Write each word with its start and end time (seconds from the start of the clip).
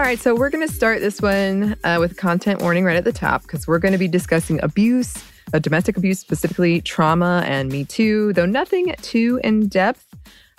All 0.00 0.06
right, 0.06 0.18
so 0.18 0.34
we're 0.34 0.48
going 0.48 0.66
to 0.66 0.72
start 0.72 1.00
this 1.00 1.20
one 1.20 1.76
uh, 1.84 1.98
with 2.00 2.16
content 2.16 2.62
warning 2.62 2.86
right 2.86 2.96
at 2.96 3.04
the 3.04 3.12
top 3.12 3.42
because 3.42 3.66
we're 3.66 3.78
going 3.78 3.92
to 3.92 3.98
be 3.98 4.08
discussing 4.08 4.58
abuse, 4.62 5.14
uh, 5.52 5.58
domestic 5.58 5.98
abuse, 5.98 6.18
specifically 6.18 6.80
trauma 6.80 7.44
and 7.46 7.70
Me 7.70 7.84
Too, 7.84 8.32
though 8.32 8.46
nothing 8.46 8.94
too 9.02 9.38
in 9.44 9.68
depth. 9.68 10.06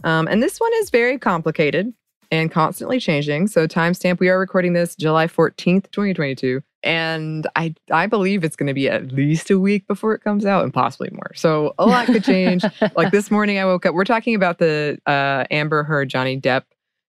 Um, 0.04 0.28
and 0.28 0.44
this 0.44 0.60
one 0.60 0.72
is 0.76 0.92
very 0.92 1.18
complicated 1.18 1.92
and 2.30 2.52
constantly 2.52 3.00
changing. 3.00 3.48
So, 3.48 3.68
timestamp, 3.68 4.20
we 4.20 4.30
are 4.30 4.38
recording 4.38 4.74
this 4.74 4.96
July 4.96 5.26
14th, 5.26 5.90
2022. 5.90 6.62
And 6.84 7.48
I, 7.56 7.74
I 7.92 8.06
believe 8.06 8.44
it's 8.44 8.56
going 8.56 8.68
to 8.68 8.76
be 8.76 8.90
at 8.90 9.12
least 9.12 9.50
a 9.50 9.58
week 9.58 9.88
before 9.88 10.14
it 10.14 10.20
comes 10.24 10.46
out 10.46 10.64
and 10.64 10.72
possibly 10.72 11.10
more. 11.14 11.32
So, 11.34 11.74
a 11.80 11.88
lot 11.88 12.06
could 12.06 12.24
change. 12.24 12.64
like 12.96 13.10
this 13.10 13.32
morning, 13.32 13.58
I 13.58 13.66
woke 13.66 13.88
up, 13.88 13.96
we're 13.96 14.04
talking 14.04 14.36
about 14.36 14.60
the 14.60 15.00
uh, 15.08 15.46
Amber 15.50 15.82
Heard 15.82 16.10
Johnny 16.10 16.40
Depp 16.40 16.66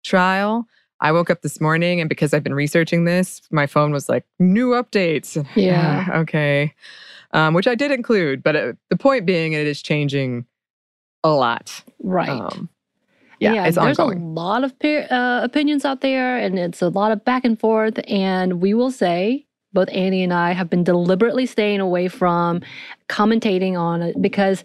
trial. 0.03 0.67
I 0.99 1.11
woke 1.11 1.29
up 1.29 1.41
this 1.41 1.61
morning 1.61 1.99
and 1.99 2.09
because 2.09 2.33
I've 2.33 2.43
been 2.43 2.53
researching 2.53 3.05
this, 3.05 3.41
my 3.51 3.67
phone 3.67 3.91
was 3.91 4.09
like, 4.09 4.25
new 4.39 4.71
updates. 4.71 5.45
Yeah. 5.55 6.07
okay. 6.13 6.73
Um, 7.31 7.53
which 7.53 7.67
I 7.67 7.75
did 7.75 7.91
include, 7.91 8.41
but 8.41 8.55
uh, 8.55 8.73
the 8.89 8.97
point 8.97 9.25
being, 9.25 9.53
it 9.53 9.67
is 9.67 9.81
changing 9.81 10.45
a 11.23 11.29
lot. 11.29 11.83
right. 12.01 12.29
Um, 12.29 12.69
yeah, 13.39 13.65
it's 13.67 13.77
there's 13.77 13.99
ongoing. 13.99 14.21
a 14.21 14.25
lot 14.25 14.63
of 14.63 14.73
uh, 14.83 15.41
opinions 15.43 15.85
out 15.85 16.01
there, 16.01 16.37
and 16.37 16.57
it's 16.57 16.81
a 16.81 16.89
lot 16.89 17.11
of 17.11 17.23
back 17.23 17.45
and 17.45 17.59
forth. 17.59 17.99
And 18.07 18.61
we 18.61 18.73
will 18.73 18.91
say, 18.91 19.45
both 19.73 19.89
Annie 19.91 20.23
and 20.23 20.33
I 20.33 20.53
have 20.53 20.69
been 20.69 20.83
deliberately 20.83 21.45
staying 21.45 21.79
away 21.79 22.07
from 22.07 22.61
commentating 23.09 23.77
on 23.77 24.01
it 24.01 24.19
because 24.21 24.63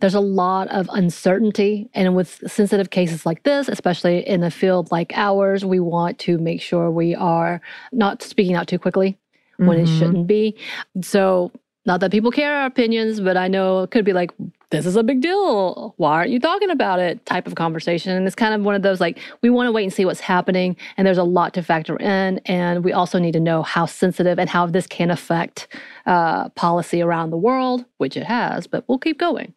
there's 0.00 0.14
a 0.14 0.20
lot 0.20 0.68
of 0.68 0.88
uncertainty. 0.92 1.88
And 1.94 2.14
with 2.14 2.42
sensitive 2.46 2.90
cases 2.90 3.24
like 3.24 3.42
this, 3.44 3.68
especially 3.68 4.26
in 4.26 4.42
a 4.42 4.50
field 4.50 4.90
like 4.90 5.12
ours, 5.14 5.64
we 5.64 5.80
want 5.80 6.18
to 6.20 6.38
make 6.38 6.60
sure 6.60 6.90
we 6.90 7.14
are 7.14 7.60
not 7.92 8.22
speaking 8.22 8.54
out 8.54 8.68
too 8.68 8.78
quickly 8.78 9.16
when 9.58 9.78
it 9.78 9.86
Mhm. 9.86 9.98
shouldn't 9.98 10.26
be. 10.26 10.54
So, 11.02 11.50
not 11.86 12.00
that 12.00 12.10
people 12.10 12.32
care 12.32 12.52
our 12.52 12.66
opinions, 12.66 13.20
but 13.20 13.36
I 13.36 13.46
know 13.46 13.84
it 13.84 13.92
could 13.92 14.04
be 14.04 14.12
like, 14.12 14.32
this 14.70 14.84
is 14.86 14.96
a 14.96 15.04
big 15.04 15.20
deal. 15.20 15.94
Why 15.98 16.14
aren't 16.14 16.30
you 16.30 16.40
talking 16.40 16.68
about 16.68 16.98
it? 16.98 17.24
type 17.24 17.46
of 17.46 17.54
conversation. 17.54 18.10
And 18.12 18.26
it's 18.26 18.34
kind 18.34 18.52
of 18.54 18.62
one 18.62 18.74
of 18.74 18.82
those 18.82 19.00
like, 19.00 19.18
we 19.40 19.50
want 19.50 19.68
to 19.68 19.72
wait 19.72 19.84
and 19.84 19.92
see 19.92 20.04
what's 20.04 20.18
happening. 20.18 20.76
And 20.96 21.06
there's 21.06 21.16
a 21.16 21.22
lot 21.22 21.54
to 21.54 21.62
factor 21.62 21.96
in. 21.96 22.40
And 22.46 22.82
we 22.84 22.92
also 22.92 23.20
need 23.20 23.32
to 23.34 23.40
know 23.40 23.62
how 23.62 23.86
sensitive 23.86 24.36
and 24.40 24.50
how 24.50 24.66
this 24.66 24.88
can 24.88 25.12
affect 25.12 25.68
uh, 26.06 26.48
policy 26.50 27.00
around 27.00 27.30
the 27.30 27.36
world, 27.36 27.84
which 27.98 28.16
it 28.16 28.24
has, 28.24 28.66
but 28.66 28.82
we'll 28.88 28.98
keep 28.98 29.18
going. 29.18 29.54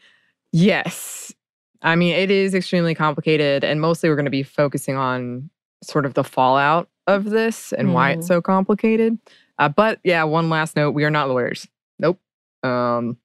Yes. 0.52 1.34
I 1.82 1.96
mean, 1.96 2.14
it 2.16 2.30
is 2.30 2.54
extremely 2.54 2.94
complicated, 2.94 3.64
and 3.64 3.80
mostly 3.80 4.10
we're 4.10 4.16
going 4.16 4.26
to 4.26 4.32
be 4.32 4.44
focusing 4.44 4.96
on 4.96 5.50
sort 5.84 6.06
of 6.06 6.14
the 6.14 6.24
fallout 6.24 6.90
of 7.08 7.26
this 7.26 7.72
and 7.74 7.94
why 7.94 8.12
it's 8.12 8.28
so 8.28 8.42
complicated. 8.42 9.18
Uh, 9.58 9.70
but 9.70 10.00
yeah, 10.04 10.24
one 10.24 10.50
last 10.50 10.76
note 10.76 10.92
we 10.92 11.04
are 11.04 11.10
not 11.10 11.30
lawyers. 11.30 11.68
Nope. 11.98 12.20
Um, 12.64 13.18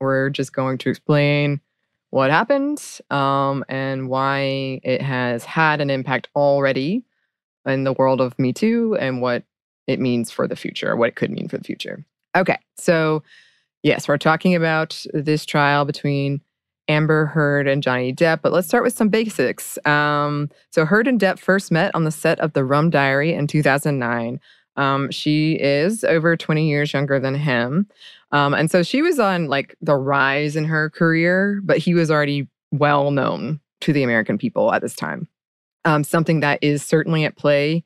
we're 0.00 0.30
just 0.30 0.52
going 0.52 0.78
to 0.78 0.90
explain 0.90 1.60
what 2.10 2.30
happened 2.30 2.82
um, 3.10 3.64
and 3.68 4.08
why 4.08 4.80
it 4.82 5.02
has 5.02 5.44
had 5.44 5.80
an 5.80 5.90
impact 5.90 6.28
already 6.36 7.02
in 7.66 7.84
the 7.84 7.92
world 7.92 8.20
of 8.20 8.38
Me 8.38 8.52
Too 8.52 8.96
and 9.00 9.22
what 9.22 9.44
it 9.86 9.98
means 9.98 10.30
for 10.30 10.46
the 10.46 10.56
future, 10.56 10.96
what 10.96 11.08
it 11.08 11.16
could 11.16 11.30
mean 11.30 11.48
for 11.48 11.58
the 11.58 11.64
future. 11.64 12.04
Okay, 12.36 12.58
so 12.76 13.22
yes, 13.82 14.06
we're 14.06 14.18
talking 14.18 14.54
about 14.54 15.04
this 15.12 15.44
trial 15.44 15.84
between 15.84 16.40
Amber 16.88 17.26
Heard 17.26 17.66
and 17.66 17.82
Johnny 17.82 18.12
Depp, 18.12 18.40
but 18.42 18.52
let's 18.52 18.66
start 18.66 18.84
with 18.84 18.96
some 18.96 19.08
basics. 19.08 19.78
Um, 19.86 20.50
so 20.70 20.84
Heard 20.84 21.06
and 21.06 21.20
Depp 21.20 21.38
first 21.38 21.72
met 21.72 21.94
on 21.94 22.04
the 22.04 22.10
set 22.10 22.38
of 22.40 22.52
The 22.52 22.64
Rum 22.64 22.90
Diary 22.90 23.32
in 23.32 23.46
2009. 23.46 24.40
Um, 24.76 25.10
she 25.10 25.54
is 25.54 26.04
over 26.04 26.36
20 26.36 26.68
years 26.68 26.92
younger 26.92 27.20
than 27.20 27.34
him. 27.34 27.86
Um, 28.32 28.54
and 28.54 28.70
so 28.70 28.82
she 28.82 29.02
was 29.02 29.18
on 29.18 29.46
like 29.46 29.76
the 29.80 29.94
rise 29.94 30.56
in 30.56 30.64
her 30.64 30.90
career, 30.90 31.60
but 31.64 31.78
he 31.78 31.94
was 31.94 32.10
already 32.10 32.48
well 32.72 33.10
known 33.10 33.60
to 33.82 33.92
the 33.92 34.02
American 34.02 34.38
people 34.38 34.72
at 34.72 34.82
this 34.82 34.96
time. 34.96 35.28
Um, 35.84 36.02
something 36.02 36.40
that 36.40 36.58
is 36.62 36.82
certainly 36.82 37.24
at 37.24 37.36
play 37.36 37.84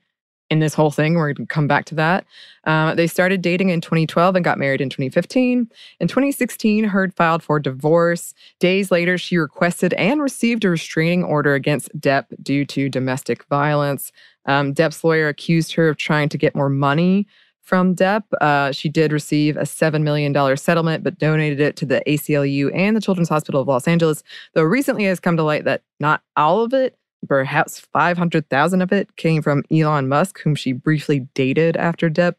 in 0.51 0.61
this 0.61 0.75
whole 0.75 0.91
thing. 0.91 1.15
We're 1.15 1.33
going 1.33 1.47
to 1.47 1.55
come 1.55 1.69
back 1.69 1.85
to 1.87 1.95
that. 1.97 2.27
Uh, 2.65 2.95
they 2.95 3.07
started 3.07 3.43
dating 3.43 3.69
in 3.69 3.81
2012 3.81 4.37
and 4.37 4.45
got 4.45 4.59
married 4.59 4.81
in 4.81 4.89
2015. 4.89 5.71
In 6.01 6.09
2016, 6.09 6.85
Heard 6.85 7.15
filed 7.15 7.43
for 7.43 7.61
divorce. 7.61 8.35
Days 8.59 8.91
later, 8.91 9.19
she 9.19 9.37
requested 9.37 9.93
and 9.95 10.23
received 10.23 10.65
a 10.65 10.71
restraining 10.71 11.25
order 11.25 11.55
against 11.55 11.97
Depp 11.99 12.27
due 12.43 12.65
to 12.67 12.89
domestic 12.89 13.45
violence. 13.45 14.13
Um, 14.47 14.75
Depp's 14.75 15.05
lawyer 15.05 15.29
accused 15.29 15.75
her 15.75 15.89
of 15.89 15.97
trying 15.97 16.29
to 16.31 16.39
get 16.39 16.55
more 16.55 16.71
money 16.71 17.27
from 17.61 17.95
Depp. 17.95 18.23
Uh, 18.41 18.73
she 18.73 18.89
did 18.89 19.13
receive 19.13 19.59
a 19.59 19.63
$7 19.63 20.03
million 20.03 20.57
settlement, 20.57 21.05
but 21.05 21.19
donated 21.19 21.61
it 21.61 21.77
to 21.77 21.85
the 21.85 22.03
ACLU 22.07 22.75
and 22.75 22.97
the 22.97 23.01
Children's 23.01 23.29
Hospital 23.29 23.61
of 23.61 23.69
Los 23.69 23.87
Angeles. 23.87 24.23
Though 24.55 24.63
recently 24.63 25.05
it 25.05 25.11
has 25.11 25.21
come 25.21 25.37
to 25.37 25.43
light 25.43 25.65
that 25.65 25.83
not 26.01 26.23
all 26.35 26.65
of 26.65 26.73
it, 26.73 26.97
perhaps 27.27 27.81
500,000 27.81 28.83
of 28.83 28.93
it, 28.93 29.17
came 29.17 29.43
from 29.43 29.65
Elon 29.71 30.09
Musk, 30.09 30.41
whom 30.41 30.55
she 30.55 30.73
briefly 30.73 31.21
dated 31.35 31.77
after 31.77 32.09
Depp. 32.09 32.35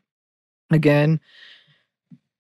Again, 0.72 1.20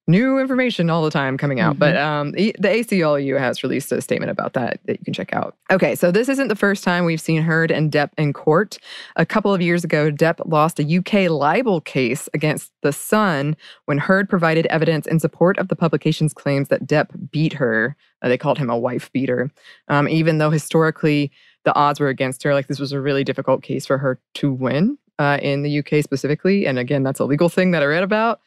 new 0.09 0.39
information 0.39 0.89
all 0.89 1.03
the 1.03 1.11
time 1.11 1.37
coming 1.37 1.59
out. 1.59 1.77
But 1.77 1.95
um, 1.95 2.31
the 2.31 2.53
the 2.59 2.67
ACLU 2.67 3.39
has 3.39 3.63
released 3.63 3.91
a 3.91 4.01
statement 4.01 4.31
about 4.31 4.53
that 4.53 4.79
that 4.85 4.99
you 4.99 5.05
can 5.05 5.13
check 5.13 5.31
out. 5.33 5.55
Okay, 5.71 5.95
so 5.95 6.11
this 6.11 6.27
isn't 6.27 6.47
the 6.47 6.55
first 6.55 6.83
time 6.83 7.05
we've 7.05 7.21
seen 7.21 7.43
Heard 7.43 7.71
and 7.71 7.91
Depp 7.91 8.09
in 8.17 8.33
court. 8.33 8.79
A 9.15 9.25
couple 9.25 9.53
of 9.53 9.61
years 9.61 9.83
ago, 9.83 10.11
Depp 10.11 10.41
lost 10.45 10.79
a 10.79 10.97
UK 10.97 11.29
libel 11.29 11.79
case 11.79 12.27
against 12.33 12.71
The 12.81 12.91
Sun 12.91 13.55
when 13.85 13.99
Heard 13.99 14.27
provided 14.27 14.65
evidence 14.65 15.05
in 15.07 15.19
support 15.19 15.57
of 15.59 15.67
the 15.67 15.75
publication's 15.75 16.33
claims 16.33 16.67
that 16.69 16.87
Depp 16.87 17.31
beat 17.31 17.53
her. 17.53 17.95
Uh, 18.21 18.27
they 18.27 18.37
called 18.37 18.57
him 18.57 18.69
a 18.69 18.77
wife 18.77 19.11
beater, 19.13 19.51
um, 19.87 20.09
even 20.09 20.39
though 20.39 20.49
historically 20.49 21.31
the 21.65 21.75
odds 21.75 21.99
were 21.99 22.07
against 22.07 22.43
her. 22.43 22.53
Like 22.53 22.67
this 22.67 22.79
was 22.79 22.91
a 22.91 23.01
really 23.01 23.23
difficult 23.23 23.63
case 23.63 23.85
for 23.85 23.97
her 23.97 24.19
to 24.35 24.51
win 24.51 24.97
uh, 25.17 25.39
in 25.41 25.63
the 25.63 25.79
UK 25.79 26.03
specifically. 26.03 26.65
And 26.65 26.79
again, 26.79 27.03
that's 27.03 27.19
a 27.19 27.25
legal 27.25 27.49
thing 27.49 27.71
that 27.71 27.83
I 27.83 27.85
read 27.85 28.03
about. 28.03 28.39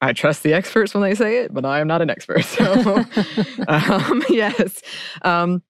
I 0.00 0.12
trust 0.12 0.42
the 0.42 0.52
experts 0.52 0.94
when 0.94 1.02
they 1.02 1.14
say 1.14 1.38
it, 1.38 1.54
but 1.54 1.64
I 1.64 1.80
am 1.80 1.86
not 1.86 2.02
an 2.02 2.10
expert. 2.10 2.44
So, 2.44 3.04
um, 3.68 4.24
yes. 4.28 4.82
Um, 5.22 5.62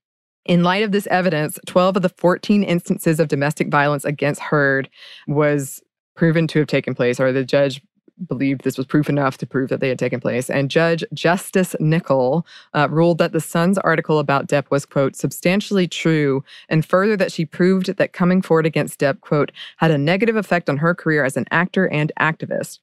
in 0.45 0.65
light 0.65 0.83
of 0.83 0.91
this 0.91 1.07
evidence, 1.09 1.59
12 1.67 1.97
of 1.97 2.03
the 2.03 2.09
14 2.09 2.65
instances 2.65 3.21
of 3.21 3.29
domestic 3.29 3.69
violence 3.69 4.05
against 4.05 4.41
Heard 4.41 4.89
was 5.29 5.83
proven 6.17 6.47
to 6.49 6.59
have 6.59 6.69
taken 6.69 6.95
place, 6.95 7.21
or 7.21 7.31
the 7.31 7.45
judge 7.45 7.83
believed 8.27 8.63
this 8.63 8.77
was 8.77 8.87
proof 8.87 9.09
enough 9.09 9.39
to 9.39 9.47
prove 9.47 9.69
that 9.69 9.81
they 9.81 9.89
had 9.89 9.99
taken 9.99 10.21
place. 10.21 10.51
And 10.51 10.71
Judge 10.71 11.05
Justice 11.13 11.75
Nicol 11.81 12.47
uh, 12.75 12.89
ruled 12.91 13.19
that 13.19 13.33
the 13.33 13.41
Sun's 13.41 13.79
article 13.79 14.19
about 14.19 14.47
Depp 14.47 14.71
was, 14.71 14.87
quote, 14.87 15.17
substantially 15.17 15.89
true, 15.89 16.45
and 16.69 16.85
further 16.85 17.17
that 17.17 17.33
she 17.33 17.45
proved 17.45 17.97
that 17.97 18.13
coming 18.13 18.43
forward 18.43 18.67
against 18.67 19.01
Depp, 19.01 19.21
quote, 19.21 19.53
had 19.79 19.91
a 19.91 19.99
negative 19.99 20.37
effect 20.37 20.69
on 20.69 20.79
her 20.79 20.95
career 20.95 21.25
as 21.25 21.37
an 21.37 21.47
actor 21.51 21.89
and 21.89 22.13
activist. 22.19 22.79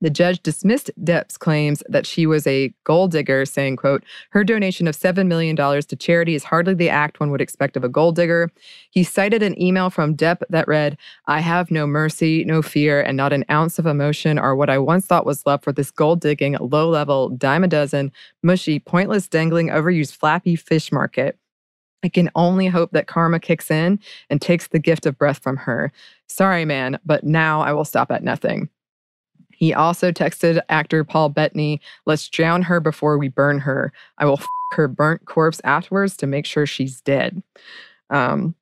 The 0.00 0.10
judge 0.10 0.40
dismissed 0.44 0.92
Depp's 1.02 1.36
claims 1.36 1.82
that 1.88 2.06
she 2.06 2.24
was 2.24 2.46
a 2.46 2.72
gold 2.84 3.10
digger, 3.10 3.44
saying, 3.44 3.76
quote, 3.76 4.04
her 4.30 4.44
donation 4.44 4.86
of 4.86 4.96
$7 4.96 5.26
million 5.26 5.56
to 5.56 5.96
charity 5.96 6.36
is 6.36 6.44
hardly 6.44 6.74
the 6.74 6.88
act 6.88 7.18
one 7.18 7.32
would 7.32 7.40
expect 7.40 7.76
of 7.76 7.82
a 7.82 7.88
gold 7.88 8.14
digger. 8.14 8.48
He 8.90 9.02
cited 9.02 9.42
an 9.42 9.60
email 9.60 9.90
from 9.90 10.16
Depp 10.16 10.42
that 10.50 10.68
read, 10.68 10.96
I 11.26 11.40
have 11.40 11.72
no 11.72 11.84
mercy, 11.84 12.44
no 12.44 12.62
fear, 12.62 13.00
and 13.00 13.16
not 13.16 13.32
an 13.32 13.44
ounce 13.50 13.80
of 13.80 13.86
emotion 13.86 14.38
or 14.38 14.54
what 14.54 14.70
I 14.70 14.78
once 14.78 15.06
thought 15.06 15.26
was 15.26 15.44
love 15.46 15.64
for 15.64 15.72
this 15.72 15.90
gold 15.90 16.20
digging, 16.20 16.56
low 16.60 16.88
level, 16.88 17.30
dime 17.30 17.64
a 17.64 17.68
dozen, 17.68 18.12
mushy, 18.42 18.78
pointless, 18.78 19.26
dangling, 19.26 19.68
overused, 19.68 20.16
flappy 20.16 20.54
fish 20.54 20.92
market. 20.92 21.36
I 22.04 22.08
can 22.08 22.30
only 22.36 22.68
hope 22.68 22.92
that 22.92 23.08
karma 23.08 23.40
kicks 23.40 23.68
in 23.68 23.98
and 24.30 24.40
takes 24.40 24.68
the 24.68 24.78
gift 24.78 25.06
of 25.06 25.18
breath 25.18 25.40
from 25.40 25.56
her. 25.56 25.90
Sorry, 26.28 26.64
man, 26.64 27.00
but 27.04 27.24
now 27.24 27.62
I 27.62 27.72
will 27.72 27.84
stop 27.84 28.12
at 28.12 28.22
nothing. 28.22 28.68
He 29.58 29.74
also 29.74 30.12
texted 30.12 30.60
actor 30.68 31.02
Paul 31.02 31.30
Bettany, 31.30 31.80
let's 32.06 32.28
drown 32.28 32.62
her 32.62 32.78
before 32.78 33.18
we 33.18 33.26
burn 33.26 33.58
her. 33.58 33.92
I 34.18 34.24
will 34.24 34.38
f- 34.38 34.46
her 34.74 34.86
burnt 34.86 35.24
corpse 35.26 35.60
afterwards 35.64 36.16
to 36.18 36.28
make 36.28 36.46
sure 36.46 36.64
she's 36.64 37.00
dead. 37.00 37.42
Um, 38.08 38.54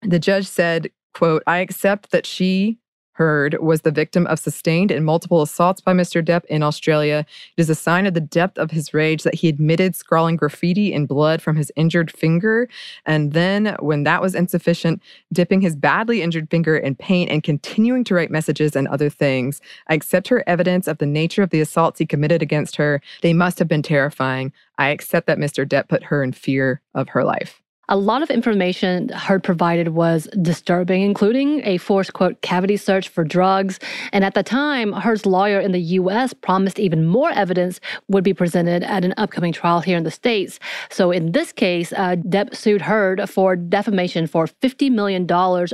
the 0.00 0.18
judge 0.18 0.46
said, 0.46 0.90
quote, 1.12 1.42
I 1.46 1.58
accept 1.58 2.12
that 2.12 2.24
she 2.24 2.78
Heard 3.18 3.56
was 3.60 3.80
the 3.80 3.90
victim 3.90 4.28
of 4.28 4.38
sustained 4.38 4.92
and 4.92 5.04
multiple 5.04 5.42
assaults 5.42 5.80
by 5.80 5.92
Mr. 5.92 6.24
Depp 6.24 6.44
in 6.44 6.62
Australia. 6.62 7.26
It 7.56 7.60
is 7.60 7.68
a 7.68 7.74
sign 7.74 8.06
of 8.06 8.14
the 8.14 8.20
depth 8.20 8.56
of 8.58 8.70
his 8.70 8.94
rage 8.94 9.24
that 9.24 9.34
he 9.34 9.48
admitted 9.48 9.96
scrawling 9.96 10.36
graffiti 10.36 10.92
in 10.92 11.04
blood 11.04 11.42
from 11.42 11.56
his 11.56 11.72
injured 11.74 12.12
finger. 12.12 12.68
And 13.06 13.32
then, 13.32 13.74
when 13.80 14.04
that 14.04 14.22
was 14.22 14.36
insufficient, 14.36 15.02
dipping 15.32 15.60
his 15.62 15.74
badly 15.74 16.22
injured 16.22 16.48
finger 16.48 16.76
in 16.76 16.94
paint 16.94 17.28
and 17.28 17.42
continuing 17.42 18.04
to 18.04 18.14
write 18.14 18.30
messages 18.30 18.76
and 18.76 18.86
other 18.86 19.10
things. 19.10 19.60
I 19.88 19.94
accept 19.94 20.28
her 20.28 20.44
evidence 20.46 20.86
of 20.86 20.98
the 20.98 21.06
nature 21.06 21.42
of 21.42 21.50
the 21.50 21.60
assaults 21.60 21.98
he 21.98 22.06
committed 22.06 22.40
against 22.40 22.76
her. 22.76 23.00
They 23.22 23.32
must 23.32 23.58
have 23.58 23.66
been 23.66 23.82
terrifying. 23.82 24.52
I 24.78 24.90
accept 24.90 25.26
that 25.26 25.38
Mr. 25.38 25.66
Depp 25.66 25.88
put 25.88 26.04
her 26.04 26.22
in 26.22 26.30
fear 26.30 26.82
of 26.94 27.08
her 27.08 27.24
life. 27.24 27.60
A 27.90 27.96
lot 27.96 28.22
of 28.22 28.28
information 28.28 29.08
Heard 29.08 29.42
provided 29.42 29.88
was 29.88 30.28
disturbing, 30.42 31.00
including 31.00 31.62
a 31.64 31.78
forced 31.78 32.12
quote 32.12 32.42
cavity 32.42 32.76
search 32.76 33.08
for 33.08 33.24
drugs. 33.24 33.78
And 34.12 34.24
at 34.24 34.34
the 34.34 34.42
time, 34.42 34.92
Heard's 34.92 35.24
lawyer 35.24 35.58
in 35.58 35.72
the 35.72 35.80
US 35.80 36.34
promised 36.34 36.78
even 36.78 37.06
more 37.06 37.30
evidence 37.30 37.80
would 38.08 38.24
be 38.24 38.34
presented 38.34 38.82
at 38.82 39.06
an 39.06 39.14
upcoming 39.16 39.54
trial 39.54 39.80
here 39.80 39.96
in 39.96 40.04
the 40.04 40.10
States. 40.10 40.60
So 40.90 41.10
in 41.10 41.32
this 41.32 41.50
case, 41.50 41.92
uh, 41.94 42.16
Depp 42.16 42.54
sued 42.54 42.82
Heard 42.82 43.26
for 43.28 43.56
defamation 43.56 44.26
for 44.26 44.46
$50 44.46 44.90
million 44.90 45.26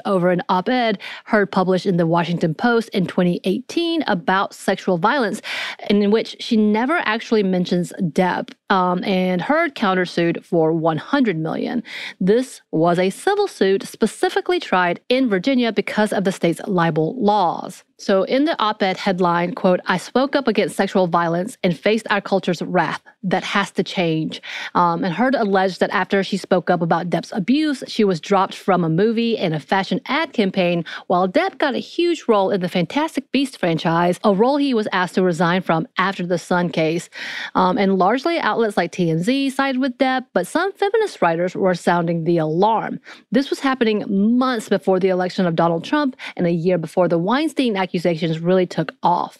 over 0.05 0.31
an 0.31 0.43
op 0.49 0.69
ed 0.69 1.01
Heard 1.25 1.51
published 1.51 1.85
in 1.85 1.97
the 1.97 2.07
Washington 2.07 2.55
Post 2.55 2.91
in 2.91 3.07
2018 3.07 4.05
about 4.07 4.55
sexual 4.55 4.99
violence, 4.99 5.43
in 5.91 6.13
which 6.13 6.37
she 6.39 6.57
never 6.57 6.99
actually 7.05 7.43
mentions 7.43 7.93
Depp. 8.01 8.51
Um, 8.71 9.05
and 9.05 9.43
Heard 9.43 9.75
countersued 9.75 10.45
for 10.45 10.73
100 10.73 11.37
million. 11.37 11.83
This 12.21 12.63
was 12.71 12.99
a 12.99 13.11
civil 13.11 13.47
suit 13.47 13.83
specifically 13.83 14.59
tried 14.59 15.01
in 15.09 15.29
Virginia 15.29 15.73
because 15.73 16.13
of 16.13 16.25
the 16.25 16.33
state's 16.33 16.61
libel 16.67 17.15
laws. 17.23 17.85
So 17.97 18.25
in 18.25 18.45
the 18.45 18.61
op-ed 18.61 18.97
headline, 18.97 19.55
quote, 19.55 19.79
I 19.87 19.99
spoke 19.99 20.35
up 20.35 20.49
against 20.49 20.75
sexual 20.75 21.07
violence 21.07 21.57
and 21.63 21.79
faced 21.79 22.09
our 22.11 22.21
culture's 22.21 22.61
wrath. 22.61 23.01
That 23.23 23.45
has 23.45 23.71
to 23.73 23.83
change. 23.83 24.43
Um, 24.75 25.03
and 25.05 25.15
Heard 25.15 25.35
alleged 25.35 25.81
that 25.81 25.91
after 25.91 26.23
she 26.23 26.37
spoke 26.37 26.69
up 26.69 26.83
about 26.83 27.09
Depp's 27.09 27.33
abuse, 27.33 27.83
she 27.87 28.05
was 28.05 28.21
dropped 28.21 28.55
from 28.55 28.85
a 28.85 28.89
movie 28.89 29.39
and 29.39 29.55
a 29.55 29.61
fashion 29.61 30.01
ad 30.07 30.33
campaign, 30.33 30.85
while 31.07 31.27
Depp 31.27 31.57
got 31.59 31.75
a 31.75 31.79
huge 31.79 32.25
role 32.29 32.51
in 32.51 32.61
the 32.61 32.69
Fantastic 32.69 33.31
Beast 33.33 33.59
franchise, 33.59 34.21
a 34.25 34.35
role 34.35 34.59
he 34.59 34.75
was 34.75 34.89
asked 34.93 35.15
to 35.15 35.23
resign 35.23 35.63
from 35.63 35.87
after 35.97 36.27
the 36.27 36.37
Sun 36.37 36.71
case. 36.71 37.09
Um, 37.55 37.79
and 37.79 37.97
largely 37.97 38.39
outlets 38.39 38.77
like 38.77 38.93
TMZ 38.93 39.53
sided 39.53 39.81
with 39.81 39.97
Depp, 39.97 40.27
but 40.35 40.47
some 40.47 40.73
feminist 40.73 41.23
writers 41.23 41.55
were 41.55 41.75
sounding 41.75 42.25
the 42.25 42.39
alarm. 42.39 43.01
This 43.31 43.49
was 43.49 43.61
happening 43.61 44.05
months 44.09 44.69
before 44.69 45.01
the 45.01 45.09
election 45.09 45.47
of 45.47 45.55
Donald 45.55 45.85
Trump 45.85 46.17
and 46.37 46.47
a 46.47 46.51
year 46.51 46.77
before 46.77 47.09
the 47.09 47.19
Weinstein 47.19 47.77
accusations 47.95 48.41
really 48.41 48.67
took 48.67 48.93
off. 49.03 49.39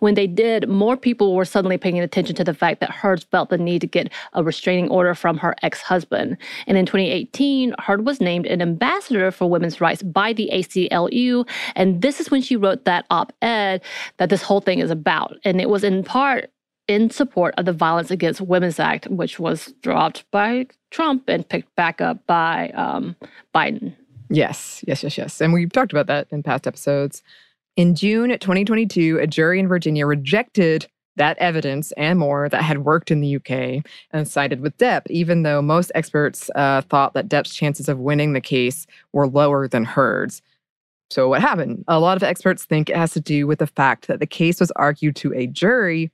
When 0.00 0.14
they 0.14 0.26
did, 0.26 0.68
more 0.68 0.96
people 0.96 1.34
were 1.34 1.44
suddenly 1.44 1.78
paying 1.78 2.00
attention 2.00 2.34
to 2.36 2.44
the 2.44 2.52
fact 2.52 2.80
that 2.80 2.90
Heard 2.90 3.24
felt 3.30 3.48
the 3.48 3.56
need 3.56 3.80
to 3.80 3.86
get 3.86 4.12
a 4.32 4.42
restraining 4.42 4.90
order 4.90 5.14
from 5.14 5.38
her 5.38 5.54
ex 5.62 5.80
husband. 5.80 6.36
And 6.66 6.76
in 6.76 6.84
2018, 6.84 7.74
Heard 7.78 8.04
was 8.04 8.20
named 8.20 8.46
an 8.46 8.60
ambassador 8.60 9.30
for 9.30 9.48
women's 9.48 9.80
rights 9.80 10.02
by 10.02 10.32
the 10.32 10.50
ACLU. 10.52 11.48
And 11.76 12.02
this 12.02 12.20
is 12.20 12.30
when 12.30 12.42
she 12.42 12.56
wrote 12.56 12.84
that 12.84 13.06
op 13.10 13.32
ed 13.40 13.80
that 14.16 14.30
this 14.30 14.42
whole 14.42 14.60
thing 14.60 14.80
is 14.80 14.90
about. 14.90 15.36
And 15.44 15.60
it 15.60 15.70
was 15.70 15.84
in 15.84 16.02
part 16.02 16.50
in 16.88 17.08
support 17.08 17.54
of 17.56 17.64
the 17.64 17.72
Violence 17.72 18.10
Against 18.10 18.40
Women's 18.40 18.80
Act, 18.80 19.06
which 19.06 19.38
was 19.38 19.72
dropped 19.80 20.28
by 20.32 20.66
Trump 20.90 21.28
and 21.28 21.48
picked 21.48 21.74
back 21.76 22.00
up 22.00 22.26
by 22.26 22.70
um, 22.70 23.14
Biden. 23.54 23.94
Yes, 24.28 24.84
yes, 24.86 25.02
yes, 25.02 25.16
yes. 25.16 25.40
And 25.40 25.52
we've 25.52 25.72
talked 25.72 25.92
about 25.92 26.06
that 26.06 26.26
in 26.30 26.42
past 26.42 26.66
episodes. 26.66 27.22
In 27.78 27.94
June 27.94 28.30
2022, 28.30 29.20
a 29.20 29.26
jury 29.28 29.60
in 29.60 29.68
Virginia 29.68 30.04
rejected 30.04 30.88
that 31.14 31.38
evidence 31.38 31.92
and 31.92 32.18
more 32.18 32.48
that 32.48 32.64
had 32.64 32.78
worked 32.78 33.12
in 33.12 33.20
the 33.20 33.36
UK 33.36 33.86
and 34.10 34.26
sided 34.26 34.60
with 34.60 34.76
Depp, 34.78 35.02
even 35.08 35.44
though 35.44 35.62
most 35.62 35.92
experts 35.94 36.50
uh, 36.56 36.80
thought 36.80 37.14
that 37.14 37.28
Depp's 37.28 37.54
chances 37.54 37.88
of 37.88 38.00
winning 38.00 38.32
the 38.32 38.40
case 38.40 38.84
were 39.12 39.28
lower 39.28 39.68
than 39.68 39.84
Heard's. 39.84 40.42
So, 41.10 41.28
what 41.28 41.40
happened? 41.40 41.84
A 41.86 42.00
lot 42.00 42.16
of 42.16 42.24
experts 42.24 42.64
think 42.64 42.90
it 42.90 42.96
has 42.96 43.12
to 43.12 43.20
do 43.20 43.46
with 43.46 43.60
the 43.60 43.68
fact 43.68 44.08
that 44.08 44.18
the 44.18 44.26
case 44.26 44.58
was 44.58 44.72
argued 44.72 45.14
to 45.14 45.32
a 45.34 45.46
jury 45.46 46.10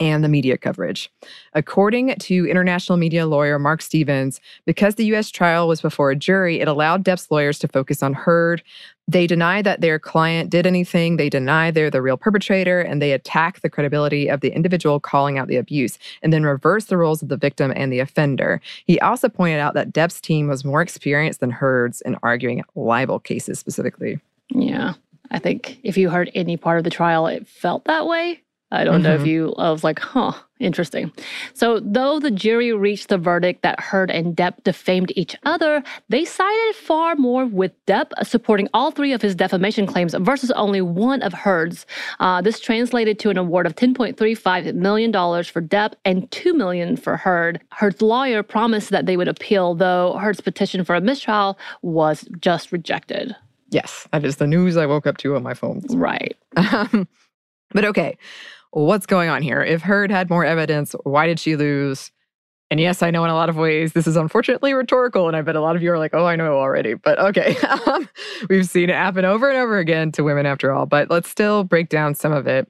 and 0.00 0.22
the 0.22 0.28
media 0.28 0.58
coverage. 0.58 1.10
According 1.54 2.14
to 2.16 2.46
international 2.46 2.98
media 2.98 3.26
lawyer 3.26 3.58
Mark 3.58 3.80
Stevens, 3.82 4.40
because 4.64 4.96
the 4.96 5.06
U.S. 5.06 5.30
trial 5.30 5.68
was 5.68 5.80
before 5.80 6.10
a 6.10 6.16
jury, 6.16 6.60
it 6.60 6.68
allowed 6.68 7.04
Depp's 7.04 7.30
lawyers 7.30 7.58
to 7.60 7.68
focus 7.68 8.02
on 8.02 8.12
Heard. 8.12 8.62
They 9.08 9.26
deny 9.26 9.62
that 9.62 9.80
their 9.80 9.98
client 9.98 10.50
did 10.50 10.66
anything, 10.66 11.16
they 11.16 11.30
deny 11.30 11.70
they're 11.70 11.90
the 11.90 12.02
real 12.02 12.16
perpetrator, 12.16 12.80
and 12.80 13.00
they 13.00 13.12
attack 13.12 13.60
the 13.60 13.70
credibility 13.70 14.28
of 14.28 14.40
the 14.40 14.52
individual 14.52 14.98
calling 14.98 15.38
out 15.38 15.48
the 15.48 15.56
abuse, 15.56 15.98
and 16.22 16.32
then 16.32 16.44
reverse 16.44 16.86
the 16.86 16.96
roles 16.96 17.22
of 17.22 17.28
the 17.28 17.36
victim 17.36 17.72
and 17.76 17.92
the 17.92 18.00
offender. 18.00 18.60
He 18.84 18.98
also 19.00 19.28
pointed 19.28 19.60
out 19.60 19.74
that 19.74 19.92
Depp's 19.92 20.20
team 20.20 20.48
was 20.48 20.64
more 20.64 20.82
experienced 20.82 21.40
than 21.40 21.52
Heard's 21.52 22.00
in 22.00 22.16
arguing 22.22 22.64
libel 22.74 23.20
cases 23.20 23.58
specifically. 23.58 24.20
Yeah. 24.50 24.94
I 25.30 25.38
think 25.38 25.78
if 25.82 25.96
you 25.96 26.10
heard 26.10 26.30
any 26.34 26.56
part 26.56 26.78
of 26.78 26.84
the 26.84 26.90
trial, 26.90 27.26
it 27.26 27.46
felt 27.48 27.84
that 27.84 28.06
way. 28.06 28.42
I 28.72 28.82
don't 28.82 28.96
mm-hmm. 28.96 29.02
know 29.04 29.14
if 29.14 29.20
mm-hmm. 29.20 29.28
you, 29.28 29.54
I 29.58 29.70
was 29.70 29.84
like, 29.84 30.00
huh, 30.00 30.32
interesting. 30.58 31.12
So, 31.54 31.78
though 31.78 32.18
the 32.18 32.32
jury 32.32 32.72
reached 32.72 33.08
the 33.08 33.18
verdict 33.18 33.62
that 33.62 33.78
Heard 33.78 34.10
and 34.10 34.36
Depp 34.36 34.64
defamed 34.64 35.12
each 35.14 35.36
other, 35.44 35.84
they 36.08 36.24
sided 36.24 36.74
far 36.74 37.14
more 37.14 37.46
with 37.46 37.72
Depp 37.86 38.10
supporting 38.24 38.68
all 38.74 38.90
three 38.90 39.12
of 39.12 39.22
his 39.22 39.36
defamation 39.36 39.86
claims 39.86 40.14
versus 40.18 40.50
only 40.52 40.80
one 40.80 41.22
of 41.22 41.32
Heard's. 41.32 41.86
Uh, 42.18 42.42
this 42.42 42.58
translated 42.58 43.20
to 43.20 43.30
an 43.30 43.38
award 43.38 43.66
of 43.66 43.76
$10.35 43.76 44.74
million 44.74 45.12
for 45.12 45.62
Depp 45.62 45.92
and 46.04 46.28
2 46.32 46.52
million 46.52 46.96
for 46.96 47.16
Heard. 47.16 47.60
Heard's 47.70 48.02
lawyer 48.02 48.42
promised 48.42 48.90
that 48.90 49.06
they 49.06 49.16
would 49.16 49.28
appeal, 49.28 49.76
though 49.76 50.18
Heard's 50.18 50.40
petition 50.40 50.84
for 50.84 50.96
a 50.96 51.00
mistrial 51.00 51.56
was 51.82 52.28
just 52.40 52.72
rejected. 52.72 53.36
Yes, 53.70 54.08
that 54.10 54.24
is 54.24 54.36
the 54.36 54.46
news 54.48 54.76
I 54.76 54.86
woke 54.86 55.06
up 55.06 55.18
to 55.18 55.36
on 55.36 55.44
my 55.44 55.54
phone. 55.54 55.82
Right. 55.90 56.36
but 56.54 57.84
okay 57.84 58.18
what's 58.70 59.06
going 59.06 59.28
on 59.28 59.42
here? 59.42 59.62
If 59.62 59.82
Heard 59.82 60.10
had 60.10 60.30
more 60.30 60.44
evidence, 60.44 60.94
why 61.04 61.26
did 61.26 61.40
she 61.40 61.56
lose? 61.56 62.10
And 62.70 62.80
yes, 62.80 63.02
I 63.02 63.10
know 63.10 63.24
in 63.24 63.30
a 63.30 63.34
lot 63.34 63.48
of 63.48 63.56
ways 63.56 63.92
this 63.92 64.06
is 64.06 64.16
unfortunately 64.16 64.74
rhetorical, 64.74 65.28
and 65.28 65.36
I 65.36 65.42
bet 65.42 65.54
a 65.54 65.60
lot 65.60 65.76
of 65.76 65.82
you 65.82 65.92
are 65.92 65.98
like, 65.98 66.14
oh, 66.14 66.26
I 66.26 66.34
know 66.34 66.58
already. 66.58 66.94
But 66.94 67.18
okay, 67.18 67.56
we've 68.50 68.68
seen 68.68 68.90
it 68.90 68.96
happen 68.96 69.24
over 69.24 69.48
and 69.48 69.58
over 69.58 69.78
again 69.78 70.10
to 70.12 70.24
women 70.24 70.46
after 70.46 70.72
all. 70.72 70.86
But 70.86 71.10
let's 71.10 71.28
still 71.28 71.62
break 71.62 71.88
down 71.88 72.14
some 72.14 72.32
of 72.32 72.46
it. 72.46 72.68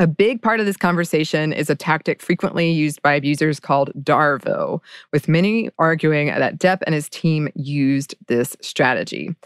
A 0.00 0.06
big 0.08 0.42
part 0.42 0.58
of 0.58 0.66
this 0.66 0.76
conversation 0.76 1.52
is 1.52 1.70
a 1.70 1.76
tactic 1.76 2.20
frequently 2.20 2.70
used 2.70 3.00
by 3.02 3.14
abusers 3.14 3.60
called 3.60 3.92
Darvo, 4.02 4.80
with 5.12 5.28
many 5.28 5.70
arguing 5.78 6.28
that 6.28 6.58
Depp 6.58 6.78
and 6.84 6.94
his 6.94 7.08
team 7.08 7.48
used 7.54 8.14
this 8.26 8.56
strategy. 8.60 9.36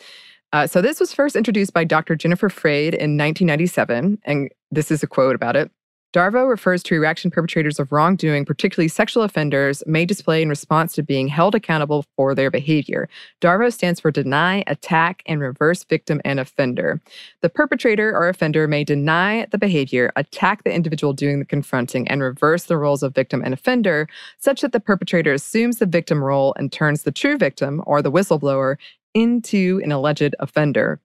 Uh, 0.55 0.67
so, 0.67 0.81
this 0.81 1.01
was 1.01 1.13
first 1.13 1.37
introduced 1.37 1.75
by 1.75 1.85
Dr. 1.85 2.17
Jennifer 2.17 2.49
Freyd 2.49 2.95
in 2.95 3.19
1997, 3.19 4.19
and 4.25 4.51
this 4.71 4.91
is 4.91 5.03
a 5.03 5.07
quote 5.07 5.35
about 5.35 5.57
it. 5.57 5.71
Darvo 6.15 6.49
refers 6.49 6.83
to 6.85 6.99
reaction 6.99 7.31
perpetrators 7.31 7.79
of 7.79 7.93
wrongdoing, 7.93 8.47
particularly 8.47 8.89
sexual 8.89 9.23
offenders, 9.23 9.83
may 9.87 10.07
display 10.07 10.41
in 10.41 10.49
response 10.49 10.95
to 10.95 11.03
being 11.03 11.29
held 11.29 11.55
accountable 11.55 12.07
for 12.17 12.35
their 12.35 12.51
behavior. 12.51 13.11
Darvo 13.43 13.71
stands 13.71 14.01
for 14.01 14.11
deny, 14.11 14.65
attack, 14.67 15.23
and 15.27 15.41
reverse 15.41 15.85
victim 15.85 16.23
and 16.25 16.41
offender. 16.41 16.99
The 17.43 17.51
perpetrator 17.51 18.17
or 18.17 18.31
offender 18.31 18.67
may 18.67 18.85
deny 18.85 19.47
the 19.51 19.59
behavior, 19.59 20.11
attack 20.17 20.65
the 20.65 20.73
individual 20.73 21.13
doing 21.13 21.41
the 21.41 21.45
confronting, 21.45 22.09
and 22.09 22.23
reverse 22.23 22.65
the 22.65 22.79
roles 22.79 23.03
of 23.03 23.15
victim 23.15 23.43
and 23.45 23.53
offender, 23.53 24.09
such 24.39 24.63
that 24.63 24.73
the 24.73 24.81
perpetrator 24.81 25.35
assumes 25.35 25.77
the 25.77 25.87
victim 25.87 26.25
role 26.25 26.55
and 26.57 26.73
turns 26.73 27.03
the 27.03 27.13
true 27.13 27.37
victim 27.37 27.83
or 27.87 28.01
the 28.01 28.11
whistleblower 28.11 28.77
into 29.13 29.79
an 29.85 29.93
alleged 29.93 30.35
offender. 30.39 31.01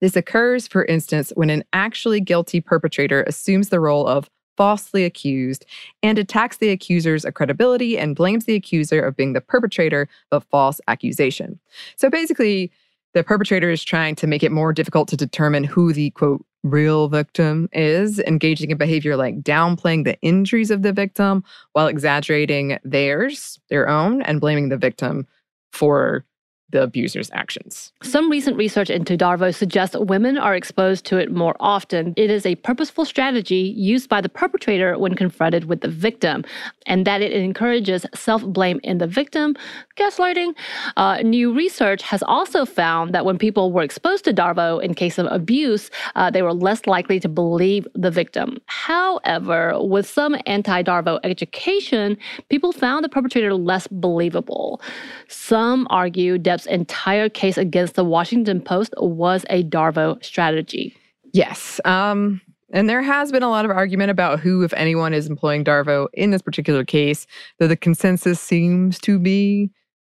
This 0.00 0.16
occurs, 0.16 0.66
for 0.66 0.84
instance, 0.84 1.32
when 1.36 1.50
an 1.50 1.64
actually 1.72 2.20
guilty 2.20 2.60
perpetrator 2.60 3.22
assumes 3.24 3.68
the 3.68 3.80
role 3.80 4.06
of 4.06 4.30
falsely 4.56 5.04
accused 5.04 5.64
and 6.02 6.18
attacks 6.18 6.58
the 6.58 6.68
accuser's 6.68 7.24
credibility 7.34 7.96
and 7.96 8.16
blames 8.16 8.44
the 8.44 8.54
accuser 8.54 9.00
of 9.00 9.16
being 9.16 9.32
the 9.32 9.40
perpetrator 9.40 10.08
of 10.32 10.44
false 10.50 10.80
accusation. 10.86 11.58
So 11.96 12.10
basically, 12.10 12.70
the 13.14 13.24
perpetrator 13.24 13.70
is 13.70 13.82
trying 13.82 14.14
to 14.16 14.26
make 14.26 14.42
it 14.42 14.52
more 14.52 14.72
difficult 14.72 15.08
to 15.08 15.16
determine 15.16 15.64
who 15.64 15.92
the 15.92 16.10
quote 16.10 16.44
real 16.62 17.08
victim 17.08 17.68
is, 17.72 18.18
engaging 18.20 18.70
in 18.70 18.76
behavior 18.76 19.16
like 19.16 19.40
downplaying 19.40 20.04
the 20.04 20.20
injuries 20.20 20.70
of 20.70 20.82
the 20.82 20.92
victim 20.92 21.42
while 21.72 21.86
exaggerating 21.86 22.78
theirs, 22.84 23.58
their 23.70 23.88
own, 23.88 24.20
and 24.22 24.40
blaming 24.40 24.68
the 24.68 24.76
victim 24.76 25.26
for 25.72 26.24
the 26.70 26.82
abuser's 26.82 27.30
actions. 27.32 27.92
Some 28.02 28.30
recent 28.30 28.56
research 28.56 28.90
into 28.90 29.16
Darvo 29.16 29.54
suggests 29.54 29.96
women 29.96 30.38
are 30.38 30.54
exposed 30.54 31.04
to 31.06 31.18
it 31.18 31.30
more 31.32 31.56
often. 31.60 32.14
It 32.16 32.30
is 32.30 32.46
a 32.46 32.54
purposeful 32.56 33.04
strategy 33.04 33.74
used 33.76 34.08
by 34.08 34.20
the 34.20 34.28
perpetrator 34.28 34.98
when 34.98 35.14
confronted 35.14 35.64
with 35.64 35.80
the 35.80 35.88
victim, 35.88 36.44
and 36.86 37.06
that 37.06 37.22
it 37.22 37.32
encourages 37.32 38.06
self 38.14 38.44
blame 38.44 38.80
in 38.82 38.98
the 38.98 39.06
victim, 39.06 39.56
gaslighting. 39.96 40.54
Uh, 40.96 41.18
new 41.22 41.52
research 41.52 42.02
has 42.02 42.22
also 42.22 42.64
found 42.64 43.14
that 43.14 43.24
when 43.24 43.38
people 43.38 43.72
were 43.72 43.82
exposed 43.82 44.24
to 44.24 44.32
Darvo 44.32 44.82
in 44.82 44.94
case 44.94 45.18
of 45.18 45.26
abuse, 45.30 45.90
uh, 46.16 46.30
they 46.30 46.42
were 46.42 46.54
less 46.54 46.86
likely 46.86 47.20
to 47.20 47.28
believe 47.28 47.86
the 47.94 48.10
victim. 48.10 48.58
However, 48.66 49.74
with 49.80 50.06
some 50.06 50.36
anti 50.46 50.82
Darvo 50.82 51.18
education, 51.24 52.16
people 52.48 52.72
found 52.72 53.04
the 53.04 53.08
perpetrator 53.08 53.54
less 53.54 53.86
believable. 53.88 54.80
Some 55.28 55.86
argue 55.90 56.38
that 56.38 56.59
entire 56.66 57.28
case 57.28 57.58
against 57.58 57.94
the 57.94 58.04
Washington 58.04 58.60
Post 58.60 58.94
was 58.98 59.44
a 59.50 59.64
Darvo 59.64 60.22
strategy. 60.24 60.94
Yes. 61.32 61.80
Um, 61.84 62.40
and 62.72 62.88
there 62.88 63.02
has 63.02 63.32
been 63.32 63.42
a 63.42 63.48
lot 63.48 63.64
of 63.64 63.70
argument 63.70 64.10
about 64.10 64.40
who, 64.40 64.62
if 64.62 64.72
anyone, 64.74 65.12
is 65.12 65.26
employing 65.26 65.64
Darvo 65.64 66.08
in 66.14 66.30
this 66.30 66.42
particular 66.42 66.84
case, 66.84 67.26
though 67.58 67.66
the 67.66 67.76
consensus 67.76 68.40
seems 68.40 68.98
to 69.00 69.18
be 69.18 69.70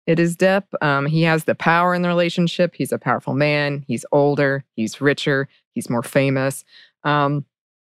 it 0.08 0.18
is 0.18 0.38
Depp. 0.38 0.64
Um, 0.80 1.04
he 1.04 1.22
has 1.24 1.44
the 1.44 1.54
power 1.54 1.94
in 1.94 2.00
the 2.00 2.08
relationship. 2.08 2.74
He's 2.74 2.92
a 2.92 2.98
powerful 2.98 3.34
man. 3.34 3.84
He's 3.86 4.06
older. 4.10 4.64
He's 4.72 5.02
richer. 5.02 5.48
He's 5.74 5.90
more 5.90 6.02
famous. 6.02 6.64
Um, 7.04 7.44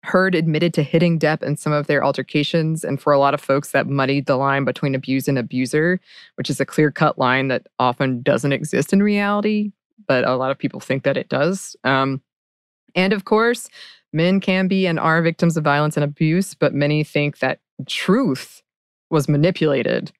Heard 0.07 0.35
admitted 0.35 0.73
to 0.75 0.83
hitting 0.83 1.19
Depp 1.19 1.43
in 1.43 1.57
some 1.57 1.73
of 1.73 1.87
their 1.87 2.01
altercations. 2.01 2.85
And 2.85 3.01
for 3.01 3.11
a 3.11 3.19
lot 3.19 3.33
of 3.33 3.41
folks, 3.41 3.71
that 3.71 3.87
muddied 3.87 4.25
the 4.25 4.37
line 4.37 4.63
between 4.63 4.95
abuse 4.95 5.27
and 5.27 5.37
abuser, 5.37 5.99
which 6.35 6.49
is 6.49 6.61
a 6.61 6.65
clear 6.65 6.91
cut 6.91 7.19
line 7.19 7.49
that 7.49 7.67
often 7.77 8.21
doesn't 8.21 8.53
exist 8.53 8.93
in 8.93 9.03
reality, 9.03 9.73
but 10.07 10.25
a 10.25 10.37
lot 10.37 10.49
of 10.49 10.57
people 10.57 10.79
think 10.79 11.03
that 11.03 11.17
it 11.17 11.27
does. 11.27 11.75
Um, 11.83 12.21
and 12.95 13.11
of 13.11 13.25
course, 13.25 13.67
men 14.13 14.39
can 14.39 14.69
be 14.69 14.87
and 14.87 14.97
are 14.97 15.21
victims 15.21 15.57
of 15.57 15.65
violence 15.65 15.97
and 15.97 16.05
abuse, 16.05 16.53
but 16.53 16.73
many 16.73 17.03
think 17.03 17.39
that 17.39 17.59
truth 17.85 18.61
was 19.09 19.27
manipulated 19.27 20.13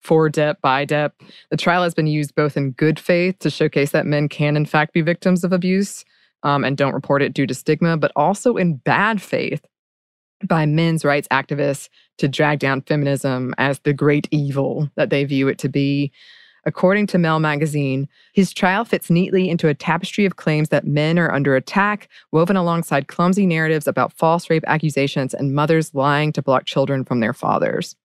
for 0.00 0.30
Depp 0.30 0.56
by 0.62 0.86
Depp. 0.86 1.12
The 1.50 1.58
trial 1.58 1.82
has 1.82 1.92
been 1.92 2.06
used 2.06 2.34
both 2.34 2.56
in 2.56 2.70
good 2.70 2.98
faith 2.98 3.38
to 3.40 3.50
showcase 3.50 3.90
that 3.90 4.06
men 4.06 4.30
can, 4.30 4.56
in 4.56 4.64
fact, 4.64 4.94
be 4.94 5.02
victims 5.02 5.44
of 5.44 5.52
abuse 5.52 6.06
um, 6.42 6.64
and 6.64 6.76
don't 6.76 6.94
report 6.94 7.22
it 7.22 7.34
due 7.34 7.46
to 7.46 7.54
stigma, 7.54 7.96
but 7.96 8.12
also 8.16 8.56
in 8.56 8.76
bad 8.76 9.20
faith 9.20 9.64
by 10.44 10.66
men's 10.66 11.04
rights 11.04 11.28
activists 11.32 11.88
to 12.18 12.28
drag 12.28 12.58
down 12.58 12.80
feminism 12.82 13.54
as 13.58 13.80
the 13.80 13.92
great 13.92 14.28
evil 14.30 14.88
that 14.96 15.10
they 15.10 15.24
view 15.24 15.48
it 15.48 15.58
to 15.58 15.68
be. 15.68 16.12
According 16.64 17.06
to 17.08 17.18
Male 17.18 17.40
magazine, 17.40 18.08
his 18.34 18.52
trial 18.52 18.84
fits 18.84 19.10
neatly 19.10 19.48
into 19.48 19.68
a 19.68 19.74
tapestry 19.74 20.26
of 20.26 20.36
claims 20.36 20.68
that 20.68 20.86
men 20.86 21.18
are 21.18 21.32
under 21.32 21.56
attack, 21.56 22.08
woven 22.30 22.56
alongside 22.56 23.08
clumsy 23.08 23.46
narratives 23.46 23.86
about 23.86 24.12
false 24.12 24.50
rape 24.50 24.64
accusations 24.66 25.32
and 25.32 25.54
mothers 25.54 25.94
lying 25.94 26.32
to 26.32 26.42
block 26.42 26.66
children 26.66 27.04
from 27.04 27.20
their 27.20 27.32
fathers. 27.32 27.96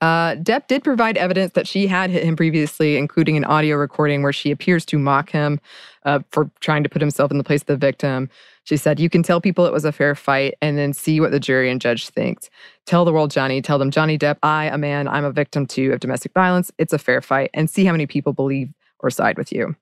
Uh, 0.00 0.36
Depp 0.36 0.68
did 0.68 0.84
provide 0.84 1.16
evidence 1.16 1.52
that 1.54 1.66
she 1.66 1.86
had 1.88 2.10
hit 2.10 2.22
him 2.22 2.36
previously, 2.36 2.96
including 2.96 3.36
an 3.36 3.44
audio 3.44 3.76
recording 3.76 4.22
where 4.22 4.32
she 4.32 4.50
appears 4.50 4.84
to 4.86 4.98
mock 4.98 5.30
him 5.30 5.60
uh, 6.04 6.20
for 6.30 6.50
trying 6.60 6.84
to 6.84 6.88
put 6.88 7.02
himself 7.02 7.30
in 7.30 7.38
the 7.38 7.44
place 7.44 7.62
of 7.62 7.66
the 7.66 7.76
victim. 7.76 8.30
She 8.62 8.76
said, 8.76 9.00
You 9.00 9.10
can 9.10 9.22
tell 9.22 9.40
people 9.40 9.66
it 9.66 9.72
was 9.72 9.84
a 9.84 9.92
fair 9.92 10.14
fight 10.14 10.54
and 10.62 10.78
then 10.78 10.92
see 10.92 11.20
what 11.20 11.32
the 11.32 11.40
jury 11.40 11.70
and 11.70 11.80
judge 11.80 12.08
thinks. 12.10 12.48
Tell 12.86 13.04
the 13.04 13.12
world, 13.12 13.30
Johnny, 13.30 13.60
tell 13.60 13.78
them, 13.78 13.90
Johnny 13.90 14.16
Depp, 14.16 14.38
I, 14.42 14.66
a 14.66 14.78
man, 14.78 15.08
I'm 15.08 15.24
a 15.24 15.32
victim 15.32 15.66
too 15.66 15.92
of 15.92 16.00
domestic 16.00 16.32
violence. 16.32 16.70
It's 16.78 16.92
a 16.92 16.98
fair 16.98 17.20
fight 17.20 17.50
and 17.52 17.68
see 17.68 17.84
how 17.84 17.92
many 17.92 18.06
people 18.06 18.32
believe 18.32 18.72
or 19.00 19.10
side 19.10 19.36
with 19.36 19.52
you 19.52 19.74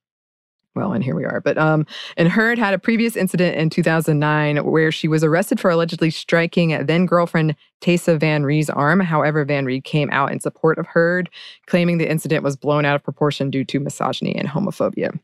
well, 0.77 0.93
and 0.93 1.03
here 1.03 1.17
we 1.17 1.25
are. 1.25 1.41
But 1.41 1.59
um, 1.59 1.87
and 2.17 2.29
Heard 2.29 2.59
had 2.59 2.75
a 2.75 2.79
previous 2.79 3.17
incident 3.17 3.57
in 3.57 3.71
2009 3.71 4.59
where 4.65 4.93
she 4.93 5.09
was 5.09 5.25
arrested 5.25 5.59
for 5.59 5.71
allegedly 5.71 6.11
striking 6.11 6.87
then 6.87 7.07
girlfriend 7.07 7.57
Tasya 7.81 8.21
Van 8.21 8.45
Ree's 8.45 8.71
arm. 8.71 9.01
However, 9.01 9.45
Van 9.45 9.65
Ree 9.65 9.81
came 9.81 10.11
out 10.11 10.31
in 10.31 10.41
support 10.41 10.79
of 10.79 10.87
Heard, 10.87 11.29
claiming 11.67 11.99
the 11.99 12.09
incident 12.09 12.45
was 12.45 12.57
blown 12.57 12.85
out 12.85 12.95
of 12.95 13.03
proportion 13.03 13.51
due 13.51 13.65
to 13.65 13.81
misogyny 13.81 14.35
and 14.37 14.49
homophobia. 14.49 15.19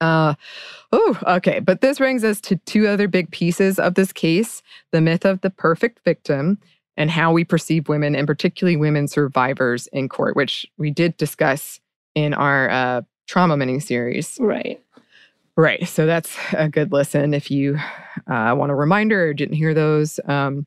Uh, 0.00 0.34
oh, 0.92 1.18
okay. 1.26 1.60
But 1.60 1.80
this 1.80 1.98
brings 1.98 2.24
us 2.24 2.40
to 2.42 2.56
two 2.56 2.86
other 2.86 3.08
big 3.08 3.30
pieces 3.30 3.78
of 3.78 3.94
this 3.94 4.12
case 4.12 4.62
the 4.92 5.00
myth 5.00 5.24
of 5.24 5.40
the 5.40 5.50
perfect 5.50 6.00
victim 6.04 6.58
and 6.96 7.10
how 7.10 7.32
we 7.32 7.44
perceive 7.44 7.88
women, 7.88 8.16
and 8.16 8.26
particularly 8.26 8.76
women 8.76 9.06
survivors 9.06 9.86
in 9.88 10.08
court, 10.08 10.34
which 10.34 10.66
we 10.78 10.90
did 10.90 11.16
discuss 11.18 11.78
in 12.14 12.32
our 12.32 12.70
uh, 12.70 13.02
trauma 13.26 13.56
mini 13.56 13.80
series. 13.80 14.36
Right. 14.40 14.82
Right. 15.56 15.88
So 15.88 16.04
that's 16.04 16.36
a 16.52 16.68
good 16.68 16.92
listen 16.92 17.32
if 17.32 17.50
you 17.50 17.78
uh, 18.26 18.54
want 18.56 18.70
a 18.70 18.74
reminder 18.74 19.28
or 19.28 19.34
didn't 19.34 19.56
hear 19.56 19.72
those. 19.72 20.20
Um, 20.26 20.66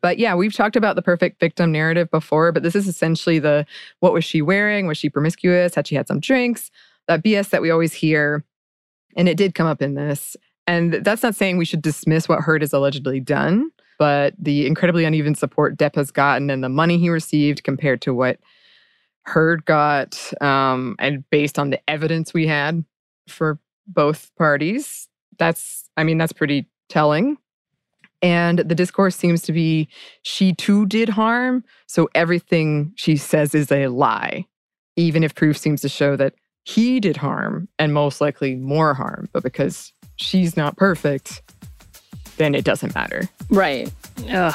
but 0.00 0.18
yeah, 0.18 0.34
we've 0.34 0.54
talked 0.54 0.76
about 0.76 0.96
the 0.96 1.02
perfect 1.02 1.40
victim 1.40 1.70
narrative 1.70 2.10
before, 2.10 2.52
but 2.52 2.62
this 2.62 2.74
is 2.74 2.88
essentially 2.88 3.38
the 3.38 3.66
what 4.00 4.12
was 4.12 4.24
she 4.24 4.42
wearing? 4.42 4.86
Was 4.86 4.98
she 4.98 5.10
promiscuous? 5.10 5.74
Had 5.74 5.86
she 5.86 5.94
had 5.94 6.08
some 6.08 6.20
drinks? 6.20 6.70
That 7.06 7.22
BS 7.22 7.50
that 7.50 7.62
we 7.62 7.70
always 7.70 7.92
hear. 7.92 8.44
And 9.16 9.28
it 9.28 9.36
did 9.36 9.54
come 9.54 9.66
up 9.66 9.82
in 9.82 9.94
this. 9.94 10.36
And 10.66 10.94
that's 10.94 11.22
not 11.22 11.34
saying 11.34 11.56
we 11.56 11.64
should 11.64 11.82
dismiss 11.82 12.28
what 12.28 12.40
Heard 12.40 12.62
has 12.62 12.72
allegedly 12.72 13.20
done, 13.20 13.70
but 13.98 14.34
the 14.38 14.66
incredibly 14.66 15.04
uneven 15.04 15.34
support 15.34 15.76
Depp 15.76 15.96
has 15.96 16.10
gotten 16.10 16.50
and 16.50 16.62
the 16.62 16.68
money 16.68 16.98
he 16.98 17.10
received 17.10 17.64
compared 17.64 18.00
to 18.02 18.14
what 18.14 18.38
Heard 19.24 19.64
got, 19.64 20.32
um, 20.42 20.96
and 20.98 21.28
based 21.30 21.58
on 21.58 21.70
the 21.70 21.80
evidence 21.88 22.32
we 22.32 22.46
had 22.46 22.84
for 23.28 23.58
both 23.86 24.30
parties, 24.36 25.08
that's, 25.38 25.88
I 25.96 26.04
mean, 26.04 26.18
that's 26.18 26.32
pretty 26.32 26.66
telling. 26.88 27.38
And 28.22 28.58
the 28.58 28.74
discourse 28.74 29.16
seems 29.16 29.42
to 29.42 29.52
be 29.52 29.88
she 30.22 30.52
too 30.52 30.86
did 30.86 31.08
harm. 31.08 31.64
So 31.86 32.08
everything 32.14 32.92
she 32.96 33.16
says 33.16 33.54
is 33.54 33.72
a 33.72 33.86
lie, 33.88 34.46
even 34.96 35.24
if 35.24 35.34
proof 35.34 35.56
seems 35.56 35.80
to 35.82 35.88
show 35.88 36.16
that 36.16 36.34
he 36.64 37.00
did 37.00 37.16
harm 37.16 37.68
and 37.78 37.94
most 37.94 38.20
likely 38.20 38.56
more 38.56 38.94
harm. 38.94 39.28
But 39.32 39.42
because 39.42 39.92
she's 40.16 40.56
not 40.56 40.76
perfect, 40.76 41.42
then 42.36 42.54
it 42.54 42.64
doesn't 42.64 42.94
matter. 42.94 43.28
Right. 43.48 43.90
Ugh. 44.28 44.54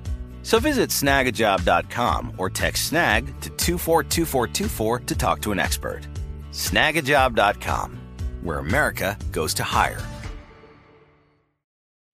So 0.43 0.59
visit 0.59 0.89
snagajob.com 0.89 2.33
or 2.37 2.49
text 2.49 2.87
snag 2.87 3.27
to 3.41 3.49
242424 3.49 4.99
to 4.99 5.15
talk 5.15 5.41
to 5.41 5.51
an 5.51 5.59
expert. 5.59 6.07
Snagajob.com, 6.51 7.99
where 8.41 8.59
America 8.59 9.17
goes 9.31 9.53
to 9.55 9.63
hire. 9.63 10.01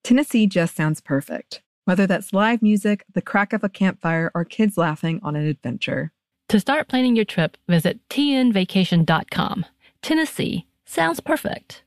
Tennessee 0.04 0.46
just 0.46 0.74
sounds 0.74 1.00
perfect, 1.00 1.62
whether 1.84 2.06
that's 2.06 2.32
live 2.32 2.62
music, 2.62 3.04
the 3.12 3.20
crack 3.20 3.52
of 3.52 3.62
a 3.62 3.68
campfire, 3.68 4.30
or 4.34 4.44
kids 4.44 4.78
laughing 4.78 5.20
on 5.22 5.36
an 5.36 5.46
adventure. 5.46 6.12
To 6.48 6.58
start 6.58 6.88
planning 6.88 7.14
your 7.14 7.26
trip, 7.26 7.58
visit 7.68 8.00
tnvacation.com. 8.08 9.66
Tennessee 10.00 10.66
sounds 10.86 11.20
perfect. 11.20 11.82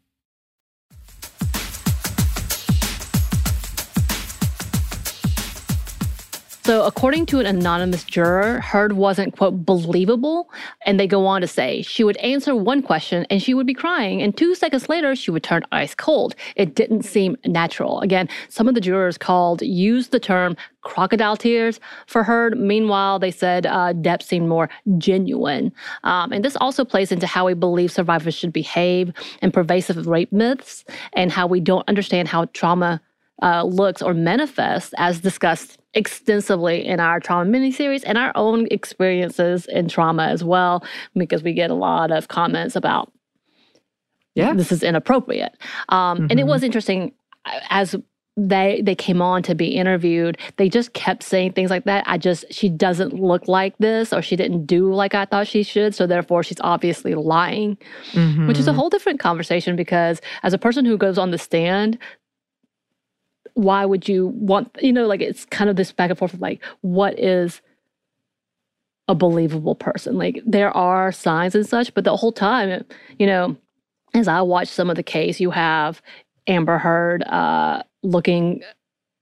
So, 6.64 6.86
according 6.86 7.26
to 7.28 7.40
an 7.40 7.48
anonymous 7.48 8.04
juror, 8.04 8.62
Heard 8.62 8.94
wasn't, 8.94 9.36
quote, 9.36 9.66
believable. 9.66 10.52
And 10.86 11.00
they 11.00 11.08
go 11.08 11.26
on 11.26 11.42
to 11.42 11.48
say 11.48 11.82
she 11.82 12.04
would 12.04 12.18
answer 12.18 12.56
one 12.56 12.84
question 12.84 13.26
and 13.32 13.42
she 13.42 13.56
would 13.56 13.66
be 13.66 13.74
crying. 13.74 14.22
And 14.22 14.38
two 14.38 14.54
seconds 14.54 14.88
later, 14.88 15.16
she 15.16 15.32
would 15.32 15.42
turn 15.42 15.64
ice 15.72 15.96
cold. 15.96 16.36
It 16.56 16.76
didn't 16.76 17.02
seem 17.02 17.36
natural. 17.46 18.00
Again, 18.02 18.30
some 18.50 18.68
of 18.68 18.76
the 18.76 18.82
jurors 18.82 19.18
called, 19.18 19.64
used 19.64 20.12
the 20.12 20.20
term 20.20 20.56
crocodile 20.82 21.36
tears 21.36 21.80
for 22.06 22.24
Heard. 22.24 22.56
Meanwhile, 22.60 23.18
they 23.18 23.32
said 23.32 23.66
uh, 23.66 23.94
Depp 23.94 24.22
seemed 24.22 24.48
more 24.48 24.70
genuine. 25.00 25.72
Um, 26.04 26.32
and 26.32 26.46
this 26.46 26.56
also 26.58 26.86
plays 26.86 27.12
into 27.12 27.26
how 27.26 27.48
we 27.48 27.56
believe 27.56 27.92
survivors 27.92 28.36
should 28.36 28.54
behave 28.54 29.12
and 29.42 29.52
pervasive 29.52 30.06
rape 30.06 30.32
myths 30.32 30.86
and 31.14 31.32
how 31.32 31.48
we 31.48 31.60
don't 31.60 31.88
understand 31.90 32.28
how 32.28 32.46
trauma 32.54 33.02
uh, 33.42 33.64
looks 33.64 34.04
or 34.04 34.14
manifests 34.14 34.94
as 34.98 35.22
discussed 35.22 35.80
extensively 35.94 36.86
in 36.86 37.00
our 37.00 37.20
trauma 37.20 37.50
miniseries 37.50 38.04
and 38.06 38.18
our 38.18 38.32
own 38.36 38.68
experiences 38.72 39.66
in 39.68 39.88
trauma 39.88 40.24
as 40.28 40.44
well, 40.44 40.84
because 41.16 41.44
we 41.44 41.54
get 41.54 41.70
a 41.70 41.74
lot 41.76 42.12
of 42.12 42.28
comments 42.28 42.76
about 42.76 43.12
Yeah. 44.36 44.54
this 44.54 44.72
is 44.72 44.84
inappropriate. 44.84 45.58
Um, 45.90 46.28
And 46.30 46.40
it 46.40 46.46
Mhm. 46.46 46.50
was 46.50 46.64
interesting 46.64 47.12
uh, 47.46 47.60
as 47.70 47.96
they 48.38 48.82
they 48.82 48.96
came 48.96 49.22
on 49.22 49.44
to 49.44 49.54
be 49.54 49.68
interviewed. 49.76 50.38
They 50.56 50.70
just 50.70 50.94
kept 50.94 51.22
saying 51.22 51.52
things 51.52 51.70
like 51.70 51.84
that. 51.84 52.06
I 52.08 52.18
just 52.18 52.46
she 52.50 52.70
doesn't 52.70 53.14
look 53.14 53.50
like 53.50 53.78
this, 53.80 54.14
or 54.14 54.22
she 54.22 54.38
didn't 54.38 54.66
do 54.68 54.94
like 54.94 55.14
I 55.14 55.26
thought 55.26 55.48
she 55.48 55.64
should. 55.64 55.94
So 55.94 56.08
therefore, 56.08 56.42
she's 56.44 56.62
obviously 56.62 57.14
lying, 57.14 57.78
which 58.48 58.58
is 58.58 58.68
a 58.70 58.72
Mhm. 58.72 58.76
whole 58.76 58.90
different 58.90 59.20
conversation. 59.20 59.76
Because 59.76 60.22
as 60.44 60.54
a 60.54 60.58
person 60.58 60.86
who 60.86 60.98
goes 60.98 61.18
on 61.18 61.32
the 61.32 61.38
stand, 61.38 61.98
why 63.54 63.86
would 63.86 64.08
you 64.08 64.28
want 64.28 64.76
you 64.82 64.94
know 64.94 65.08
like 65.08 65.22
it's 65.22 65.46
kind 65.46 65.70
of 65.70 65.76
this 65.76 65.92
back 65.92 66.10
and 66.10 66.20
forth 66.20 66.34
of 66.34 66.42
like 66.42 66.62
what 66.82 67.18
is 67.20 67.62
a 69.08 69.16
believable 69.16 69.76
person? 69.76 70.18
Like 70.18 70.42
there 70.46 70.76
are 70.76 71.12
signs 71.12 71.56
and 71.56 71.68
such 71.68 71.94
but 71.94 72.04
the 72.04 72.16
whole 72.16 72.32
time 72.32 72.86
you 73.20 73.28
know 73.28 73.58
as 74.14 74.28
i 74.28 74.42
watch 74.42 74.68
some 74.68 74.90
of 74.90 74.96
the 74.96 75.04
case 75.04 75.40
you 75.40 75.52
have 75.52 76.02
amber 76.48 76.78
heard 76.78 77.24
uh 77.24 77.82
looking 78.04 78.62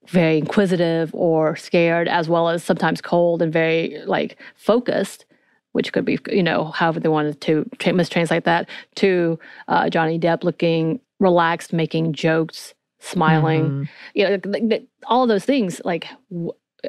very 0.07 0.37
inquisitive 0.37 1.13
or 1.13 1.55
scared 1.55 2.07
as 2.07 2.27
well 2.27 2.49
as 2.49 2.63
sometimes 2.63 3.01
cold 3.01 3.41
and 3.41 3.53
very 3.53 4.01
like 4.05 4.37
focused 4.55 5.25
which 5.73 5.93
could 5.93 6.05
be 6.05 6.17
you 6.31 6.41
know 6.41 6.65
however 6.65 6.99
they 6.99 7.09
wanted 7.09 7.39
to 7.41 7.69
tra- 7.77 7.93
mistranslate 7.93 8.43
that 8.45 8.67
to 8.95 9.37
uh, 9.67 9.89
johnny 9.89 10.19
depp 10.19 10.43
looking 10.43 10.99
relaxed 11.19 11.73
making 11.73 12.13
jokes 12.13 12.73
smiling 12.99 13.63
Mhm. 13.69 13.89
you 14.15 14.27
know 14.69 14.79
all 15.07 15.23
of 15.23 15.29
those 15.29 15.45
things 15.45 15.81
like 15.85 16.07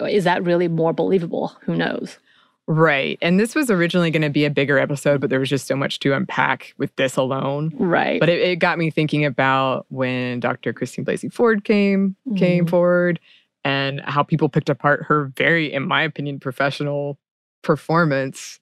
is 0.06 0.24
that 0.24 0.42
really 0.44 0.68
more 0.68 0.92
believable 0.92 1.56
who 1.62 1.74
knows 1.76 2.18
Right. 2.66 3.18
And 3.20 3.40
this 3.40 3.56
was 3.56 3.68
originally 3.68 4.12
going 4.12 4.22
to 4.22 4.30
be 4.30 4.44
a 4.44 4.50
bigger 4.50 4.78
episode, 4.78 5.20
but 5.20 5.28
there 5.28 5.40
was 5.40 5.48
just 5.48 5.66
so 5.66 5.74
much 5.74 5.98
to 6.00 6.14
unpack 6.14 6.72
with 6.78 6.94
this 6.94 7.16
alone. 7.16 7.72
right 7.80 8.20
But 8.20 8.28
it, 8.28 8.40
it 8.42 8.56
got 8.60 8.78
me 8.78 8.90
thinking 8.92 9.24
about 9.24 9.86
when 9.88 10.38
Dr. 10.38 10.72
Christine 10.72 11.04
Blasey 11.04 11.32
Ford 11.32 11.64
came 11.64 12.14
came 12.36 12.66
Mhm. 12.66 12.70
forward 12.70 13.18
and 13.64 14.00
how 14.04 14.22
people 14.22 14.48
picked 14.48 14.68
apart 14.70 15.06
her 15.08 15.32
very, 15.36 15.72
in 15.72 15.82
my 15.88 16.02
opinion, 16.04 16.38
professional 16.38 17.18
performance. 17.62 18.60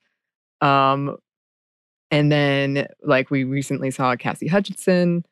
Um, 0.63 1.19
and 2.11 2.33
then 2.33 2.87
like 3.03 3.31
we 3.31 3.45
recently 3.45 3.91
saw 3.91 4.17
Cassie 4.17 4.49
Hutchinson 4.49 5.27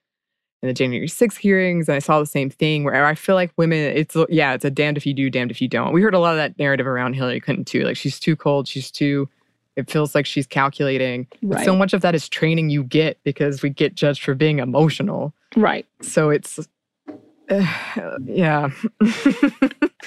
in 0.63 0.69
the 0.69 0.73
January 0.73 1.07
6th 1.09 1.37
hearings, 1.37 1.89
and 1.89 1.97
I 1.97 1.99
saw 1.99 2.19
the 2.19 2.27
same 2.27 2.51
thing 2.51 2.85
where 2.85 3.05
I 3.05 3.15
feel 3.15 3.35
like 3.35 3.53
women, 3.57 3.79
it's 3.79 4.17
yeah, 4.29 4.55
it's 4.55 4.65
a 4.65 4.71
damned 4.71 4.97
if 4.97 5.07
you 5.07 5.15
do, 5.15 5.29
damned 5.31 5.51
if 5.51 5.61
you 5.61 5.69
don't. 5.69 5.93
We 5.93 6.03
heard 6.03 6.15
a 6.15 6.19
lot 6.19 6.33
of 6.33 6.39
that 6.39 6.59
narrative 6.59 6.87
around 6.87 7.15
Hillary 7.15 7.41
Clinton 7.41 7.65
too. 7.65 7.83
Like 7.83 7.97
she's 7.97 8.19
too 8.19 8.37
cold, 8.37 8.67
she's 8.67 8.91
too. 8.91 9.29
It 9.77 9.91
feels 9.91 10.15
like 10.15 10.25
she's 10.25 10.47
calculating. 10.47 11.27
But 11.43 11.63
so 11.63 11.77
much 11.77 11.93
of 11.93 12.01
that 12.01 12.15
is 12.15 12.31
training 12.31 12.71
you 12.71 12.83
get 12.83 13.23
because 13.25 13.63
we 13.63 13.69
get 13.69 13.95
judged 13.95 14.25
for 14.25 14.35
being 14.35 14.59
emotional. 14.59 15.35
right 15.55 15.85
So 16.01 16.31
it's, 16.31 16.59
yeah. 17.51 18.71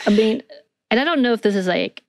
i 0.05 0.09
mean 0.09 0.41
and 0.91 0.99
i 0.99 1.03
don't 1.03 1.21
know 1.21 1.33
if 1.33 1.41
this 1.41 1.55
is 1.55 1.67
like 1.67 2.03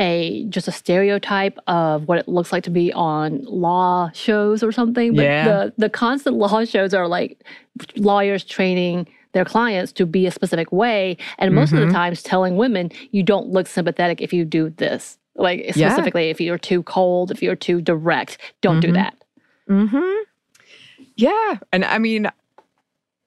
a 0.00 0.44
just 0.48 0.66
a 0.68 0.72
stereotype 0.72 1.58
of 1.68 2.08
what 2.08 2.18
it 2.18 2.26
looks 2.28 2.50
like 2.52 2.64
to 2.64 2.70
be 2.70 2.92
on 2.94 3.42
law 3.44 4.10
shows 4.12 4.62
or 4.62 4.72
something 4.72 5.14
but 5.14 5.22
Yeah. 5.24 5.44
the 5.44 5.72
the 5.78 5.88
constant 5.88 6.36
law 6.36 6.64
shows 6.64 6.92
are 6.94 7.06
like 7.06 7.42
lawyers 7.96 8.42
training 8.44 9.06
their 9.32 9.44
clients 9.44 9.92
to 9.92 10.04
be 10.06 10.26
a 10.26 10.30
specific 10.32 10.72
way 10.72 11.16
and 11.38 11.54
most 11.54 11.72
of 11.72 11.78
Mhm. 11.78 11.86
the 11.86 11.92
times 11.92 12.22
telling 12.24 12.56
women 12.56 12.90
you 13.12 13.22
don't 13.22 13.48
look 13.50 13.66
sympathetic 13.68 14.20
if 14.20 14.32
you 14.32 14.44
do 14.44 14.70
this 14.70 15.16
like 15.36 15.60
Yeah. 15.76 15.88
specifically 15.90 16.28
if 16.30 16.40
you're 16.40 16.58
too 16.58 16.82
cold 16.82 17.30
if 17.30 17.40
you're 17.42 17.54
too 17.56 17.80
direct 17.80 18.38
don't 18.62 18.80
do 18.80 18.88
Mhm. 18.88 18.94
that 18.94 19.14
hmm 19.68 20.16
Yeah. 21.16 21.58
And 21.72 21.84
I 21.84 21.98
mean, 21.98 22.28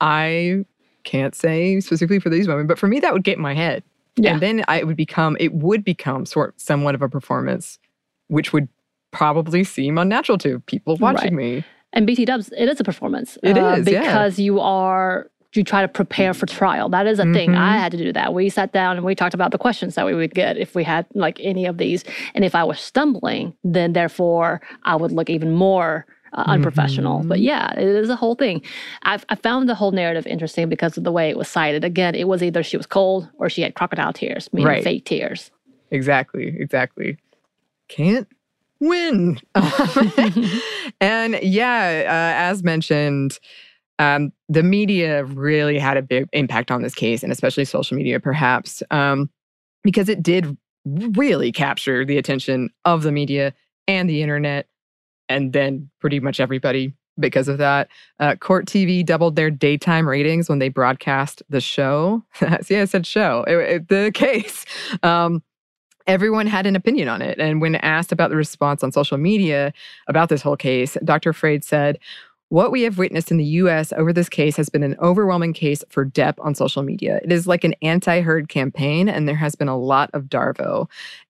I 0.02 0.66
can't 1.06 1.34
say 1.34 1.80
specifically 1.80 2.20
for 2.20 2.30
these 2.30 2.48
women, 2.48 2.68
but 2.68 2.78
for 2.78 2.88
me, 2.88 3.00
that 3.00 3.14
would 3.14 3.24
get 3.24 3.38
in 3.38 3.42
my 3.42 3.54
head. 3.54 3.82
Yeah. 4.18 4.34
And 4.34 4.42
then 4.42 4.64
I 4.68 4.84
would 4.84 4.98
become, 4.98 5.38
it 5.40 5.54
would 5.54 5.84
become 5.84 6.26
sort 6.26 6.60
somewhat 6.60 6.96
of 6.96 7.02
a 7.02 7.10
performance, 7.10 7.80
which 8.28 8.52
would 8.54 8.68
probably 9.12 9.64
seem 9.64 9.98
unnatural 9.98 10.38
to 10.40 10.60
people 10.62 10.98
watching 10.98 11.36
me. 11.36 11.64
And 11.94 12.06
BT 12.06 12.26
Dubs, 12.26 12.52
it 12.58 12.68
is 12.68 12.80
a 12.80 12.84
performance. 12.84 13.38
It 13.44 13.58
It 13.58 13.58
is 13.58 13.88
is, 13.88 13.94
yeah. 13.94 14.02
because 14.02 14.40
you 14.40 14.60
are 14.60 15.30
you 15.54 15.64
try 15.64 15.82
to 15.82 15.88
prepare 15.88 16.36
for 16.36 16.46
trial. 16.46 16.88
That 16.88 17.08
is 17.08 17.18
a 17.18 17.24
thing. 17.34 17.52
Mhm. 17.52 17.58
I 17.58 17.78
had 17.78 17.92
to 17.94 17.98
do 17.98 18.14
that. 18.14 18.32
We 18.32 18.48
sat 18.48 18.74
down 18.74 18.96
and 18.96 19.04
we 19.04 19.16
talked 19.16 19.34
about 19.34 19.50
the 19.52 19.58
questions 19.58 19.96
that 19.96 20.06
we 20.06 20.14
would 20.14 20.36
get 20.36 20.56
if 20.56 20.76
we 20.76 20.84
had 20.84 21.08
like 21.16 21.40
any 21.42 21.66
of 21.66 21.80
these. 21.80 22.04
And 22.36 22.46
if 22.46 22.54
I 22.54 22.64
was 22.64 22.80
stumbling, 22.80 23.54
then 23.64 23.94
therefore 23.94 24.62
I 24.84 24.96
would 24.96 25.12
look 25.12 25.32
even 25.32 25.54
more 25.54 26.06
uh, 26.34 26.44
unprofessional. 26.48 27.20
Mm-hmm. 27.20 27.28
But 27.30 27.40
yeah, 27.40 27.72
it 27.74 27.88
is 27.88 28.10
a 28.10 28.16
whole 28.16 28.36
thing. 28.36 28.62
I've, 29.04 29.26
I 29.30 29.36
found 29.36 29.70
the 29.70 29.76
whole 29.76 29.92
narrative 29.92 30.28
interesting 30.28 30.70
because 30.70 30.98
of 30.98 31.04
the 31.04 31.12
way 31.12 31.30
it 31.30 31.38
was 31.38 31.48
cited. 31.48 31.84
Again, 31.84 32.16
it 32.16 32.28
was 32.28 32.44
either 32.44 32.64
she 32.64 32.78
was 32.78 32.86
cold 32.86 33.30
or 33.38 33.50
she 33.50 33.62
had 33.62 33.76
crocodile 33.76 34.14
tears, 34.14 34.50
meaning 34.54 34.68
Right. 34.68 34.84
fake 34.84 35.06
tears. 35.06 35.52
Exactly, 35.92 36.56
exactly. 36.60 37.18
Can't 37.88 38.28
win. 38.80 39.40
and 41.02 41.40
yeah, 41.42 42.04
uh, 42.06 42.42
as 42.52 42.64
mentioned, 42.64 43.40
um, 44.00 44.32
the 44.50 44.64
media 44.64 45.24
really 45.26 45.80
had 45.80 45.98
a 45.98 46.02
big 46.02 46.28
impact 46.34 46.70
on 46.72 46.82
this 46.84 46.94
case, 46.94 47.24
and 47.24 47.32
especially 47.32 47.66
social 47.66 47.98
media, 47.98 48.20
perhaps, 48.20 48.84
um, 48.92 49.30
because 49.84 50.10
it 50.10 50.22
did 50.22 50.58
really 50.86 51.52
capture 51.52 52.06
the 52.06 52.18
attention 52.18 52.70
of 52.86 53.04
the 53.04 53.12
media 53.12 53.54
and 53.88 54.10
the 54.10 54.22
internet, 54.22 54.68
and 55.30 55.54
then 55.54 55.90
pretty 56.00 56.20
much 56.20 56.40
everybody 56.40 56.94
because 57.20 57.48
of 57.48 57.58
that. 57.58 57.90
Uh, 58.20 58.36
Court 58.36 58.66
TV 58.68 59.04
doubled 59.06 59.36
their 59.36 59.50
daytime 59.50 60.08
ratings 60.08 60.50
when 60.50 60.60
they 60.60 60.70
broadcast 60.70 61.42
the 61.50 61.60
show. 61.62 62.24
See, 62.62 62.78
I 62.78 62.86
said 62.86 63.08
show, 63.08 63.44
It- 63.48 63.58
it- 63.58 63.88
the 63.90 64.12
case. 64.16 64.66
Um, 65.04 65.42
everyone 66.06 66.48
had 66.48 66.66
an 66.66 66.76
opinion 66.76 67.08
on 67.10 67.22
it. 67.22 67.40
And 67.40 67.60
when 67.62 67.76
asked 67.76 68.12
about 68.12 68.30
the 68.30 68.36
response 68.38 68.84
on 68.84 68.92
social 68.92 69.18
media 69.18 69.74
about 70.08 70.30
this 70.30 70.42
whole 70.42 70.56
case, 70.56 70.96
Dr. 71.04 71.34
Freyd 71.34 71.64
said, 71.64 72.00
what 72.50 72.72
we 72.72 72.84
have 72.84 72.98
witnessed 72.98 73.30
in 73.30 73.36
the 73.36 73.44
US 73.44 73.92
over 73.94 74.14
this 74.14 74.30
case 74.30 74.56
has 74.56 74.70
been 74.70 74.84
an 74.84 74.96
overwhelming 75.02 75.52
case 75.52 75.84
for 75.90 76.06
Depp 76.06 76.36
on 76.40 76.56
social 76.56 76.82
media. 76.82 77.20
It 77.22 77.30
is 77.32 77.46
like 77.46 77.66
an 77.66 77.74
anti 77.82 78.22
Heard 78.22 78.48
campaign, 78.48 79.10
and 79.10 79.28
there 79.28 79.36
has 79.36 79.54
been 79.54 79.68
a 79.68 79.78
lot 79.78 80.10
of 80.14 80.26
Darvo. 80.26 80.88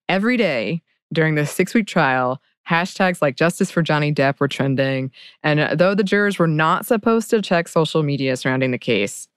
Every 0.08 0.36
day 0.36 0.80
during 1.12 1.34
the 1.34 1.44
six 1.44 1.74
week 1.74 1.88
trial, 1.88 2.40
hashtags 2.68 3.22
like 3.22 3.36
justice 3.36 3.70
for 3.70 3.82
Johnny 3.82 4.12
Depp 4.12 4.40
were 4.40 4.48
trending. 4.48 5.10
And 5.42 5.60
uh, 5.60 5.74
though 5.74 5.94
the 5.94 6.04
jurors 6.04 6.38
were 6.38 6.46
not 6.46 6.86
supposed 6.86 7.30
to 7.30 7.40
check 7.40 7.68
social 7.68 8.02
media 8.02 8.36
surrounding 8.36 8.70
the 8.70 8.78
case, 8.78 9.28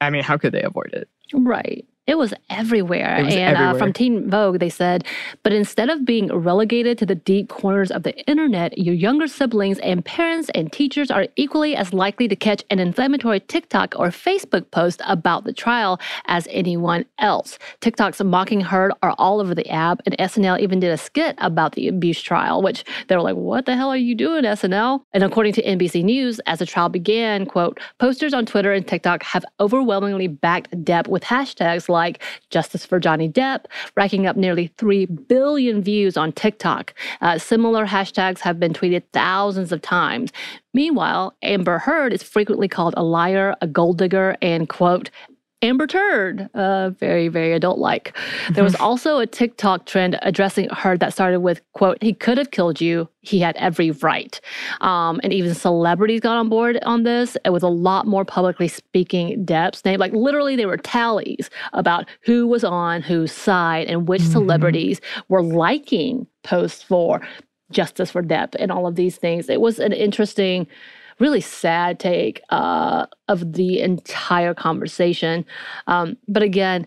I 0.00 0.10
mean, 0.10 0.22
how 0.22 0.36
could 0.36 0.52
they 0.52 0.62
avoid 0.62 0.92
it? 0.92 1.08
Right. 1.32 1.86
It 2.06 2.18
was 2.18 2.32
everywhere. 2.50 3.16
It 3.18 3.24
was 3.24 3.34
and 3.34 3.56
Uh, 3.56 3.74
from 3.74 3.92
Teen 3.92 4.30
Vogue, 4.30 4.60
they 4.60 4.68
said, 4.68 5.04
but 5.42 5.52
instead 5.52 5.90
of 5.90 6.04
being 6.04 6.28
relegated 6.32 6.98
to 6.98 7.06
the 7.06 7.16
deep 7.16 7.48
corners 7.48 7.90
of 7.90 8.04
the 8.04 8.16
internet, 8.26 8.78
your 8.78 8.94
younger 8.94 9.26
siblings 9.26 9.78
and 9.80 10.04
parents 10.04 10.48
and 10.54 10.72
teachers 10.72 11.10
are 11.10 11.26
equally 11.36 11.74
as 11.74 11.92
likely 11.92 12.28
to 12.28 12.36
catch 12.36 12.62
an 12.70 12.78
inflammatory 12.78 13.40
TikTok 13.40 13.94
or 13.98 14.08
Facebook 14.08 14.70
post 14.70 15.00
about 15.06 15.44
the 15.44 15.52
trial 15.52 15.98
as 16.26 16.46
anyone 16.50 17.04
else. 17.18 17.58
TikTok's 17.80 18.22
mocking 18.22 18.60
Heard 18.60 18.92
are 19.02 19.14
all 19.18 19.40
over 19.40 19.54
the 19.54 19.68
app, 19.68 20.00
and 20.06 20.16
SNL 20.18 20.60
even 20.60 20.78
did 20.80 20.92
a 20.92 20.96
skit 20.96 21.34
about 21.38 21.72
the 21.72 21.88
abuse 21.88 22.22
trial, 22.22 22.62
which 22.62 22.84
they 23.08 23.16
were 23.16 23.22
like, 23.22 23.36
what 23.36 23.66
the 23.66 23.74
hell 23.76 23.88
are 23.88 23.96
you 23.96 24.14
doing, 24.14 24.44
SNL? 24.44 25.02
And 25.12 25.24
according 25.24 25.54
to 25.54 25.62
NBC 25.62 26.04
News, 26.04 26.38
as 26.46 26.60
the 26.60 26.66
trial 26.66 26.88
began, 26.88 27.46
quote, 27.46 27.80
posters 27.98 28.32
on 28.32 28.46
Twitter 28.46 28.72
and 28.72 28.86
TikTok 28.86 29.22
have 29.24 29.44
overwhelmingly 29.60 30.28
backed 30.28 30.70
Depp 30.84 31.08
with 31.08 31.24
hashtags 31.24 31.88
like 31.96 32.22
Justice 32.50 32.84
for 32.84 33.00
Johnny 33.00 33.28
Depp, 33.28 33.64
racking 33.96 34.26
up 34.26 34.36
nearly 34.36 34.68
3 34.78 35.06
billion 35.06 35.82
views 35.82 36.16
on 36.16 36.32
TikTok. 36.32 36.94
Uh, 37.20 37.38
similar 37.38 37.86
hashtags 37.86 38.38
have 38.40 38.60
been 38.60 38.72
tweeted 38.72 39.02
thousands 39.12 39.72
of 39.72 39.82
times. 39.82 40.30
Meanwhile, 40.74 41.34
Amber 41.42 41.78
Heard 41.78 42.12
is 42.12 42.22
frequently 42.22 42.68
called 42.68 42.94
a 42.96 43.02
liar, 43.02 43.56
a 43.62 43.66
gold 43.66 43.98
digger, 43.98 44.36
and, 44.42 44.68
quote, 44.68 45.10
Amber 45.66 45.86
Turd, 45.86 46.48
uh, 46.54 46.90
very, 46.90 47.28
very 47.28 47.52
adult 47.52 47.78
like. 47.78 48.16
There 48.52 48.64
was 48.64 48.74
also 48.80 49.18
a 49.18 49.26
TikTok 49.26 49.86
trend 49.86 50.18
addressing 50.22 50.68
her 50.70 50.96
that 50.98 51.12
started 51.12 51.40
with, 51.40 51.60
quote, 51.72 51.98
he 52.02 52.12
could 52.12 52.38
have 52.38 52.50
killed 52.50 52.80
you. 52.80 53.08
He 53.20 53.40
had 53.40 53.56
every 53.56 53.90
right. 53.90 54.40
Um, 54.80 55.20
and 55.24 55.32
even 55.32 55.54
celebrities 55.54 56.20
got 56.20 56.36
on 56.36 56.48
board 56.48 56.78
on 56.84 57.02
this 57.02 57.36
with 57.50 57.62
a 57.62 57.68
lot 57.68 58.06
more 58.06 58.24
publicly 58.24 58.68
speaking 58.68 59.44
Depp's 59.44 59.84
name. 59.84 59.98
Like 59.98 60.12
literally, 60.12 60.56
there 60.56 60.68
were 60.68 60.76
tallies 60.76 61.50
about 61.72 62.08
who 62.22 62.46
was 62.46 62.62
on 62.62 63.02
whose 63.02 63.32
side 63.32 63.88
and 63.88 64.08
which 64.08 64.22
celebrities 64.22 65.00
were 65.28 65.42
liking 65.42 66.26
posts 66.44 66.82
for 66.82 67.20
justice 67.70 68.10
for 68.10 68.22
Depp 68.22 68.54
and 68.58 68.70
all 68.70 68.86
of 68.86 68.94
these 68.94 69.16
things. 69.16 69.48
It 69.48 69.60
was 69.60 69.78
an 69.78 69.92
interesting 69.92 70.66
really 71.18 71.40
sad 71.40 71.98
take 71.98 72.42
uh, 72.50 73.06
of 73.28 73.54
the 73.54 73.80
entire 73.80 74.54
conversation. 74.54 75.44
Um, 75.86 76.16
but 76.28 76.42
again, 76.42 76.86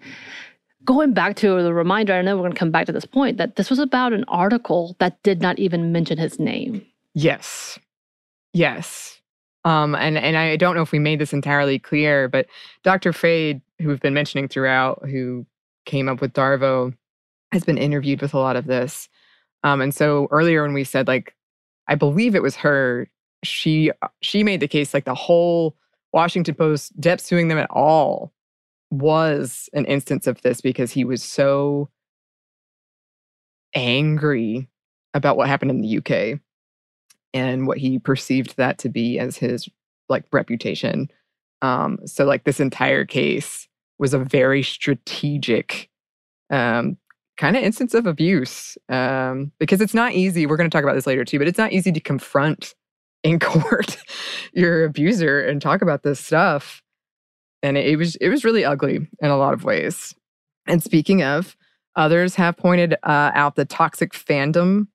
going 0.85 1.13
back 1.13 1.35
to 1.37 1.61
the 1.61 1.73
reminder, 1.73 2.13
I 2.13 2.21
know 2.21 2.35
we're 2.35 2.43
going 2.43 2.53
to 2.53 2.59
come 2.59 2.71
back 2.71 2.85
to 2.87 2.91
this 2.91 3.05
point 3.05 3.37
that 3.37 3.55
this 3.55 3.69
was 3.69 3.79
about 3.79 4.13
an 4.13 4.25
article 4.27 4.95
that 4.99 5.21
did 5.23 5.41
not 5.41 5.59
even 5.59 5.91
mention 5.91 6.17
his 6.17 6.39
name. 6.39 6.85
Yes. 7.13 7.79
Yes. 8.53 9.19
Um, 9.65 9.93
and, 9.95 10.17
and 10.17 10.37
I 10.37 10.55
don't 10.55 10.75
know 10.75 10.81
if 10.81 10.91
we 10.91 10.99
made 10.99 11.19
this 11.19 11.33
entirely 11.33 11.79
clear, 11.79 12.27
but 12.27 12.47
Dr. 12.83 13.11
Freyd, 13.11 13.61
who 13.79 13.89
we've 13.89 13.99
been 13.99 14.13
mentioning 14.13 14.47
throughout, 14.47 15.03
who 15.09 15.45
came 15.85 16.07
up 16.07 16.21
with 16.21 16.33
Darvo, 16.33 16.95
has 17.51 17.63
been 17.63 17.77
interviewed 17.77 18.21
with 18.21 18.33
a 18.33 18.39
lot 18.39 18.55
of 18.55 18.65
this. 18.65 19.09
Um, 19.63 19.81
and 19.81 19.93
so 19.93 20.27
earlier 20.31 20.63
when 20.63 20.73
we 20.73 20.83
said 20.83 21.07
like, 21.07 21.35
I 21.87 21.95
believe 21.95 22.35
it 22.35 22.43
was 22.43 22.55
her, 22.57 23.09
she 23.43 23.91
she 24.21 24.43
made 24.43 24.60
the 24.60 24.67
case 24.67 24.93
like 24.93 25.06
the 25.06 25.15
whole 25.15 25.75
Washington 26.13 26.56
Post, 26.56 26.99
Depp 26.99 27.19
suing 27.19 27.47
them 27.47 27.58
at 27.58 27.69
all 27.69 28.34
was 28.91 29.69
an 29.73 29.86
instance 29.86 30.28
of 30.28 30.41
this 30.41 30.62
because 30.62 30.91
he 30.91 31.06
was 31.06 31.21
so 31.21 31.89
angry 33.75 34.67
about 35.13 35.38
what 35.38 35.47
happened 35.47 35.71
in 35.71 35.82
the 35.82 35.97
UK 35.97 36.39
and 37.34 37.67
what 37.67 37.78
he 37.78 37.99
perceived 37.99 38.58
that 38.58 38.80
to 38.80 38.89
be 38.89 39.19
as 39.19 39.38
his 39.38 39.69
like 40.08 40.25
reputation. 40.32 41.10
Um, 41.62 41.99
so 42.06 42.25
like 42.25 42.43
this 42.43 42.60
entire 42.60 43.06
case 43.06 43.67
was 43.99 44.13
a 44.13 44.19
very 44.19 44.63
strategic 44.63 45.89
um, 46.49 46.97
kind 47.38 47.56
of 47.56 47.63
instance 47.63 47.93
of 47.93 48.08
abuse 48.08 48.78
um, 48.89 49.52
because 49.60 49.82
it's 49.82 49.93
not 49.93 50.13
easy. 50.13 50.45
We're 50.45 50.58
going 50.58 50.69
to 50.69 50.75
talk 50.75 50.84
about 50.84 50.95
this 50.95 51.08
later 51.08 51.23
too, 51.23 51.38
but 51.38 51.47
it's 51.47 51.58
not 51.58 51.73
easy 51.73 51.91
to 51.91 51.99
confront 51.99 52.73
in 53.23 53.39
court 53.39 53.97
your 54.53 54.86
abuser 54.86 55.41
and 55.41 55.62
talk 55.62 55.82
about 55.82 56.03
this 56.03 56.19
stuff. 56.19 56.82
And 57.62 57.77
it, 57.77 57.97
was 57.97 58.15
it 58.17 58.29
was 58.29 58.45
really 58.45 58.63
ugly 58.63 59.08
in 59.19 59.29
a 59.29 59.38
lot 59.38 59.53
of 59.53 59.63
ways. 59.63 60.15
And 60.65 60.82
speaking 60.82 61.23
of, 61.23 61.58
others 61.95 62.36
have 62.36 62.55
pointed 62.55 62.93
uh, 63.03 63.32
out 63.34 63.55
the 63.55 63.65
toxic 63.65 64.13
fandom 64.13 64.88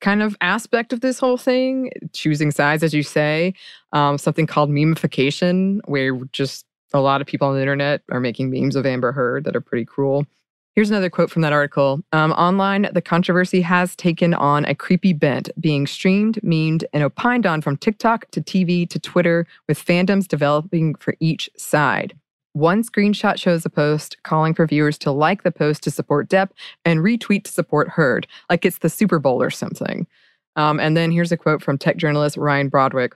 kind 0.00 0.22
of 0.22 0.36
aspect 0.40 0.92
of 0.92 1.00
this 1.00 1.18
whole 1.18 1.38
thing, 1.38 1.90
choosing 2.12 2.50
sides, 2.50 2.82
as 2.82 2.92
you 2.92 3.02
say, 3.02 3.54
um, 3.92 4.18
something 4.18 4.46
called 4.46 4.70
memification, 4.70 5.80
where 5.86 6.14
just 6.30 6.66
a 6.92 7.00
lot 7.00 7.20
of 7.20 7.26
people 7.26 7.48
on 7.48 7.54
the 7.54 7.60
internet 7.60 8.02
are 8.12 8.20
making 8.20 8.50
memes 8.50 8.76
of 8.76 8.86
Amber 8.86 9.12
Heard 9.12 9.44
that 9.44 9.56
are 9.56 9.60
pretty 9.60 9.84
cruel. 9.84 10.26
Here's 10.74 10.90
another 10.90 11.08
quote 11.08 11.30
from 11.30 11.42
that 11.42 11.52
article. 11.52 12.02
Um, 12.12 12.32
online, 12.32 12.88
the 12.92 13.00
controversy 13.00 13.60
has 13.60 13.94
taken 13.94 14.34
on 14.34 14.64
a 14.64 14.74
creepy 14.74 15.12
bent, 15.12 15.48
being 15.60 15.86
streamed, 15.86 16.40
memed, 16.42 16.82
and 16.92 17.04
opined 17.04 17.46
on 17.46 17.62
from 17.62 17.76
TikTok 17.76 18.28
to 18.32 18.40
TV 18.40 18.88
to 18.90 18.98
Twitter, 18.98 19.46
with 19.68 19.82
fandoms 19.82 20.26
developing 20.26 20.96
for 20.96 21.14
each 21.20 21.48
side. 21.56 22.18
One 22.54 22.82
screenshot 22.82 23.38
shows 23.38 23.64
a 23.64 23.70
post 23.70 24.16
calling 24.24 24.52
for 24.52 24.66
viewers 24.66 24.98
to 24.98 25.12
like 25.12 25.44
the 25.44 25.52
post 25.52 25.84
to 25.84 25.92
support 25.92 26.28
Depp 26.28 26.50
and 26.84 27.00
retweet 27.00 27.44
to 27.44 27.52
support 27.52 27.88
Heard, 27.88 28.26
like 28.50 28.64
it's 28.64 28.78
the 28.78 28.90
Super 28.90 29.20
Bowl 29.20 29.40
or 29.40 29.50
something. 29.50 30.08
Um, 30.56 30.80
and 30.80 30.96
then 30.96 31.12
here's 31.12 31.32
a 31.32 31.36
quote 31.36 31.62
from 31.62 31.78
tech 31.78 31.96
journalist 31.96 32.36
Ryan 32.36 32.68
Broderick. 32.68 33.14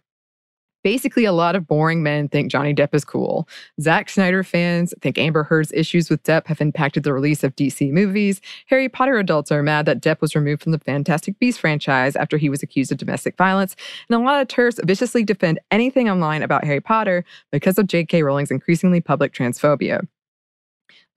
Basically, 0.82 1.24
a 1.24 1.32
lot 1.32 1.56
of 1.56 1.66
boring 1.66 2.02
men 2.02 2.28
think 2.28 2.50
Johnny 2.50 2.74
Depp 2.74 2.94
is 2.94 3.04
cool. 3.04 3.48
Zack 3.80 4.08
Snyder 4.08 4.44
fans 4.44 4.94
think 5.00 5.18
Amber 5.18 5.44
Heard's 5.44 5.72
issues 5.72 6.08
with 6.08 6.22
Depp 6.22 6.46
have 6.46 6.60
impacted 6.60 7.02
the 7.02 7.12
release 7.12 7.42
of 7.42 7.56
DC 7.56 7.90
movies. 7.90 8.40
Harry 8.66 8.88
Potter 8.88 9.18
adults 9.18 9.50
are 9.50 9.62
mad 9.62 9.86
that 9.86 10.00
Depp 10.00 10.20
was 10.20 10.36
removed 10.36 10.62
from 10.62 10.72
the 10.72 10.78
Fantastic 10.78 11.38
Beasts 11.38 11.60
franchise 11.60 12.16
after 12.16 12.36
he 12.36 12.48
was 12.48 12.62
accused 12.62 12.92
of 12.92 12.98
domestic 12.98 13.36
violence. 13.36 13.74
And 14.08 14.20
a 14.20 14.24
lot 14.24 14.40
of 14.40 14.48
TERFs 14.48 14.84
viciously 14.84 15.24
defend 15.24 15.58
anything 15.70 16.08
online 16.08 16.42
about 16.42 16.64
Harry 16.64 16.80
Potter 16.80 17.24
because 17.50 17.78
of 17.78 17.86
J.K. 17.86 18.22
Rowling's 18.22 18.50
increasingly 18.50 19.00
public 19.00 19.32
transphobia. 19.32 20.06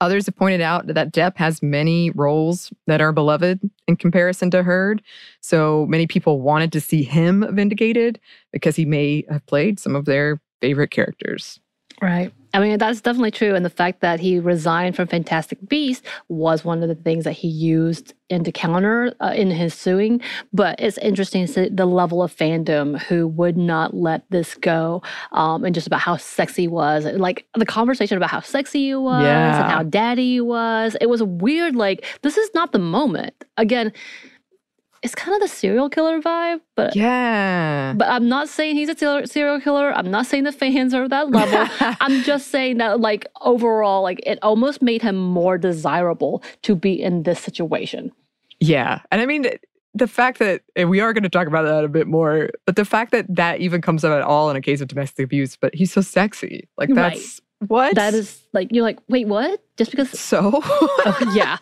Others 0.01 0.25
have 0.25 0.35
pointed 0.35 0.61
out 0.61 0.87
that 0.87 1.13
Depp 1.13 1.37
has 1.37 1.61
many 1.61 2.09
roles 2.09 2.73
that 2.87 3.01
are 3.01 3.13
beloved 3.13 3.61
in 3.87 3.95
comparison 3.95 4.49
to 4.49 4.63
Heard. 4.63 5.01
So 5.41 5.85
many 5.85 6.07
people 6.07 6.41
wanted 6.41 6.71
to 6.73 6.81
see 6.81 7.03
him 7.03 7.45
vindicated 7.51 8.19
because 8.51 8.75
he 8.75 8.83
may 8.83 9.23
have 9.29 9.45
played 9.45 9.79
some 9.79 9.95
of 9.95 10.05
their 10.05 10.41
favorite 10.59 10.89
characters. 10.89 11.59
Right. 12.01 12.33
I 12.53 12.59
mean, 12.59 12.77
that's 12.77 12.99
definitely 13.01 13.31
true. 13.31 13.55
And 13.55 13.63
the 13.63 13.69
fact 13.69 14.01
that 14.01 14.19
he 14.19 14.39
resigned 14.39 14.95
from 14.95 15.07
Fantastic 15.07 15.57
Beasts 15.69 16.05
was 16.27 16.65
one 16.65 16.83
of 16.83 16.89
the 16.89 16.95
things 16.95 17.23
that 17.23 17.31
he 17.33 17.47
used 17.47 18.13
into 18.29 18.51
counter 18.51 19.13
uh, 19.21 19.33
in 19.35 19.51
his 19.51 19.73
suing. 19.73 20.21
But 20.51 20.79
it's 20.79 20.97
interesting 20.97 21.45
to 21.45 21.51
see 21.51 21.69
the 21.69 21.85
level 21.85 22.21
of 22.21 22.35
fandom 22.35 23.01
who 23.03 23.27
would 23.27 23.57
not 23.57 23.93
let 23.93 24.29
this 24.31 24.55
go 24.55 25.01
um, 25.31 25.63
and 25.63 25.73
just 25.73 25.87
about 25.87 26.01
how 26.01 26.17
sexy 26.17 26.63
he 26.63 26.67
was. 26.67 27.05
Like 27.05 27.45
the 27.55 27.65
conversation 27.65 28.17
about 28.17 28.29
how 28.31 28.41
sexy 28.41 28.87
he 28.87 28.95
was 28.95 29.23
Yeah. 29.23 29.61
and 29.63 29.71
how 29.71 29.83
daddy 29.83 30.31
he 30.33 30.41
was. 30.41 30.97
It 30.99 31.07
was 31.09 31.23
weird. 31.23 31.75
Like, 31.75 32.05
this 32.21 32.37
is 32.37 32.49
not 32.53 32.71
the 32.73 32.79
moment. 32.79 33.33
Again, 33.57 33.93
it's 35.03 35.15
kind 35.15 35.33
of 35.35 35.41
the 35.41 35.47
serial 35.47 35.89
killer 35.89 36.21
vibe, 36.21 36.61
but 36.75 36.95
Yeah. 36.95 37.93
but 37.97 38.07
I'm 38.07 38.29
not 38.29 38.49
saying 38.49 38.75
he's 38.75 38.89
a 38.89 38.95
serial- 39.27 39.59
killer. 39.59 39.91
I'm 39.95 40.11
not 40.11 40.27
saying 40.27 40.43
the 40.43 40.51
fans 40.51 40.93
are 40.93 41.07
that 41.07 41.31
level. 41.31 41.67
I'm 41.99 42.21
just 42.23 42.49
saying 42.49 42.77
that 42.77 42.99
like 42.99 43.25
overall, 43.41 44.03
like 44.03 44.21
it 44.25 44.37
almost 44.43 44.81
made 44.81 45.01
him 45.01 45.15
more 45.17 45.57
desirable 45.57 46.43
to 46.63 46.75
be 46.75 46.93
in 47.01 47.23
this 47.23 47.39
situation. 47.39 48.11
Yeah. 48.59 49.01
And 49.11 49.21
I 49.21 49.25
mean, 49.25 49.47
the 49.95 50.07
fact 50.07 50.37
that, 50.39 50.61
and 50.75 50.89
we 50.89 50.99
are 51.01 51.13
going 51.13 51.23
to 51.23 51.29
talk 51.29 51.47
about 51.47 51.63
that 51.63 51.83
a 51.83 51.87
bit 51.89 52.05
more, 52.07 52.49
but 52.65 52.75
the 52.75 52.85
fact 52.85 53.11
that 53.11 53.25
that 53.35 53.59
even 53.59 53.81
comes 53.81 54.03
up 54.05 54.13
at 54.13 54.21
all 54.21 54.49
in 54.51 54.55
a 54.55 54.61
case 54.61 54.81
of 54.81 54.87
domestic 54.87 55.23
abuse, 55.25 55.57
but 55.57 55.73
he's 55.73 55.91
so 55.91 56.01
sexy. 56.01 56.69
Like, 56.77 56.89
Right. 56.91 57.19
What? 57.67 57.95
That 57.95 58.13
is 58.13 58.41
like 58.53 58.69
you're 58.71 58.83
like, 58.83 58.99
wait, 59.07 59.27
what? 59.27 59.63
Just 59.77 59.91
because 59.91 60.19
so. 60.19 60.61
Oh, 60.63 61.33
yeah, 61.35 61.57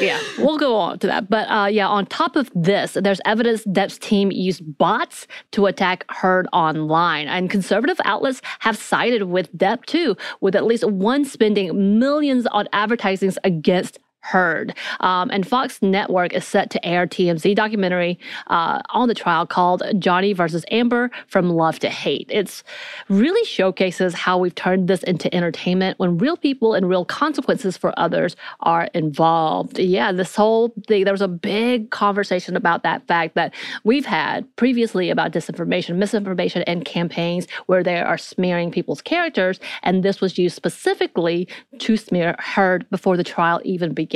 yeah. 0.00 0.20
We'll 0.38 0.58
go 0.58 0.76
on 0.76 0.98
to 1.00 1.06
that. 1.06 1.28
But 1.30 1.48
uh, 1.50 1.66
yeah, 1.66 1.88
on 1.88 2.06
top 2.06 2.36
of 2.36 2.50
this, 2.54 2.96
there's 3.00 3.20
evidence 3.24 3.64
Depp's 3.66 3.98
team 3.98 4.30
used 4.30 4.78
bots 4.78 5.26
to 5.52 5.66
attack 5.66 6.04
Heard 6.10 6.46
online. 6.52 7.28
And 7.28 7.50
conservative 7.50 8.00
outlets 8.04 8.40
have 8.60 8.76
sided 8.76 9.24
with 9.24 9.52
Depp 9.56 9.86
too, 9.86 10.16
with 10.40 10.54
at 10.54 10.64
least 10.64 10.84
one 10.88 11.24
spending 11.24 11.98
millions 11.98 12.46
on 12.46 12.68
advertisings 12.72 13.38
against 13.44 13.98
Heard. 14.24 14.74
Um, 15.00 15.28
and 15.30 15.46
Fox 15.46 15.82
Network 15.82 16.32
is 16.32 16.46
set 16.46 16.70
to 16.70 16.82
air 16.82 17.06
TMZ 17.06 17.54
documentary 17.54 18.18
uh, 18.46 18.80
on 18.88 19.06
the 19.06 19.14
trial 19.14 19.46
called 19.46 19.82
Johnny 19.98 20.32
versus 20.32 20.64
Amber 20.70 21.10
from 21.26 21.50
Love 21.50 21.78
to 21.80 21.90
Hate. 21.90 22.26
It's 22.32 22.64
really 23.10 23.44
showcases 23.44 24.14
how 24.14 24.38
we've 24.38 24.54
turned 24.54 24.88
this 24.88 25.02
into 25.02 25.32
entertainment 25.34 25.98
when 25.98 26.16
real 26.16 26.38
people 26.38 26.72
and 26.72 26.88
real 26.88 27.04
consequences 27.04 27.76
for 27.76 27.92
others 27.98 28.34
are 28.60 28.88
involved. 28.94 29.78
Yeah, 29.78 30.10
this 30.10 30.34
whole 30.34 30.72
thing, 30.88 31.04
there 31.04 31.12
was 31.12 31.20
a 31.20 31.28
big 31.28 31.90
conversation 31.90 32.56
about 32.56 32.82
that 32.82 33.06
fact 33.06 33.34
that 33.34 33.52
we've 33.84 34.06
had 34.06 34.46
previously 34.56 35.10
about 35.10 35.32
disinformation, 35.32 35.96
misinformation, 35.96 36.62
and 36.62 36.86
campaigns 36.86 37.46
where 37.66 37.82
they 37.82 37.98
are 38.00 38.16
smearing 38.16 38.70
people's 38.70 39.02
characters. 39.02 39.60
And 39.82 40.02
this 40.02 40.22
was 40.22 40.38
used 40.38 40.56
specifically 40.56 41.46
to 41.80 41.98
smear 41.98 42.36
Heard 42.38 42.88
before 42.88 43.18
the 43.18 43.24
trial 43.24 43.60
even 43.64 43.92
began. 43.92 44.13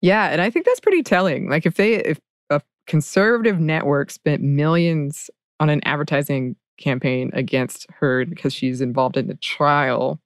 Yeah, 0.00 0.28
and 0.30 0.40
I 0.40 0.50
think 0.50 0.66
that's 0.66 0.80
pretty 0.80 1.02
telling. 1.02 1.48
Like 1.48 1.64
if 1.66 1.74
they 1.76 1.94
if 1.94 2.18
a 2.50 2.60
conservative 2.86 3.60
network 3.60 4.10
spent 4.10 4.42
millions 4.42 5.30
on 5.60 5.70
an 5.70 5.80
advertising 5.84 6.56
campaign 6.78 7.30
against 7.32 7.86
her 7.90 8.24
because 8.24 8.52
she's 8.52 8.80
involved 8.80 9.16
in 9.16 9.28
the 9.28 9.36
trial, 9.36 10.20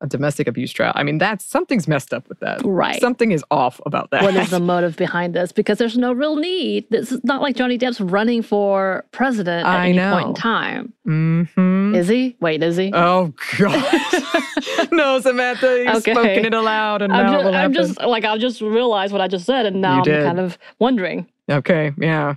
a 0.00 0.06
domestic 0.06 0.46
abuse 0.48 0.72
trial. 0.72 0.92
I 0.94 1.02
mean, 1.02 1.18
that's 1.18 1.44
something's 1.44 1.86
messed 1.88 2.12
up 2.12 2.28
with 2.28 2.40
that. 2.40 2.60
Right. 2.64 3.00
Something 3.00 3.32
is 3.32 3.44
off 3.50 3.80
about 3.86 4.10
that. 4.10 4.22
what 4.22 4.34
is 4.34 4.50
the 4.50 4.60
motive 4.72 4.96
behind 4.96 5.34
this? 5.34 5.52
Because 5.52 5.78
there's 5.78 5.96
no 5.96 6.12
real 6.12 6.36
need. 6.36 6.84
This 6.90 7.12
is 7.12 7.22
not 7.24 7.40
like 7.40 7.56
Johnny 7.56 7.78
Depp's 7.78 8.00
running 8.00 8.42
for 8.42 9.04
president 9.12 9.66
at 9.66 9.74
I 9.80 9.88
any 9.88 9.96
know. 9.96 10.10
point 10.12 10.28
in 10.28 10.34
time. 10.34 10.92
hmm 11.04 11.94
Is 11.94 12.08
he? 12.08 12.36
Wait, 12.40 12.62
is 12.62 12.76
he? 12.76 12.90
Oh 12.92 13.32
God. 13.58 13.94
no, 14.92 15.20
Samantha, 15.20 15.78
you've 15.84 15.96
Okay. 15.96 16.12
spoken 16.12 16.44
it 16.44 16.54
aloud 16.54 17.00
and 17.02 17.12
I'm 17.12 17.24
now 17.26 17.42
just, 17.42 17.54
I'm 17.54 17.72
just 17.72 18.00
like 18.02 18.24
I 18.24 18.36
just 18.36 18.60
realized 18.60 19.12
what 19.12 19.20
I 19.20 19.28
just 19.28 19.46
said, 19.46 19.64
and 19.66 19.80
now 19.80 19.92
You 19.92 19.98
I'm 19.98 20.04
did. 20.04 20.24
kind 20.24 20.40
of 20.40 20.58
wondering. 20.78 21.28
Okay, 21.50 21.92
yeah. 21.98 22.34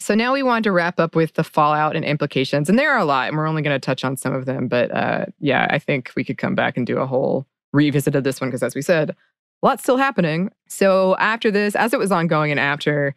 So 0.00 0.14
now 0.14 0.32
we 0.32 0.42
want 0.42 0.64
to 0.64 0.72
wrap 0.72 0.98
up 0.98 1.14
with 1.14 1.34
the 1.34 1.44
fallout 1.44 1.94
and 1.94 2.04
implications. 2.04 2.70
And 2.70 2.78
there 2.78 2.90
are 2.90 2.98
a 2.98 3.04
lot, 3.04 3.28
and 3.28 3.36
we're 3.36 3.46
only 3.46 3.60
going 3.60 3.78
to 3.78 3.84
touch 3.84 4.02
on 4.02 4.16
some 4.16 4.34
of 4.34 4.46
them. 4.46 4.66
But 4.66 4.90
uh, 4.90 5.26
yeah, 5.38 5.66
I 5.70 5.78
think 5.78 6.12
we 6.16 6.24
could 6.24 6.38
come 6.38 6.54
back 6.54 6.78
and 6.78 6.86
do 6.86 6.98
a 6.98 7.06
whole 7.06 7.46
revisit 7.72 8.14
of 8.14 8.24
this 8.24 8.40
one 8.40 8.48
because, 8.48 8.62
as 8.62 8.74
we 8.74 8.82
said, 8.82 9.10
a 9.10 9.14
lot's 9.62 9.82
still 9.82 9.98
happening. 9.98 10.50
So 10.68 11.16
after 11.18 11.50
this, 11.50 11.76
as 11.76 11.92
it 11.92 11.98
was 11.98 12.10
ongoing 12.10 12.50
and 12.50 12.58
after, 12.58 13.14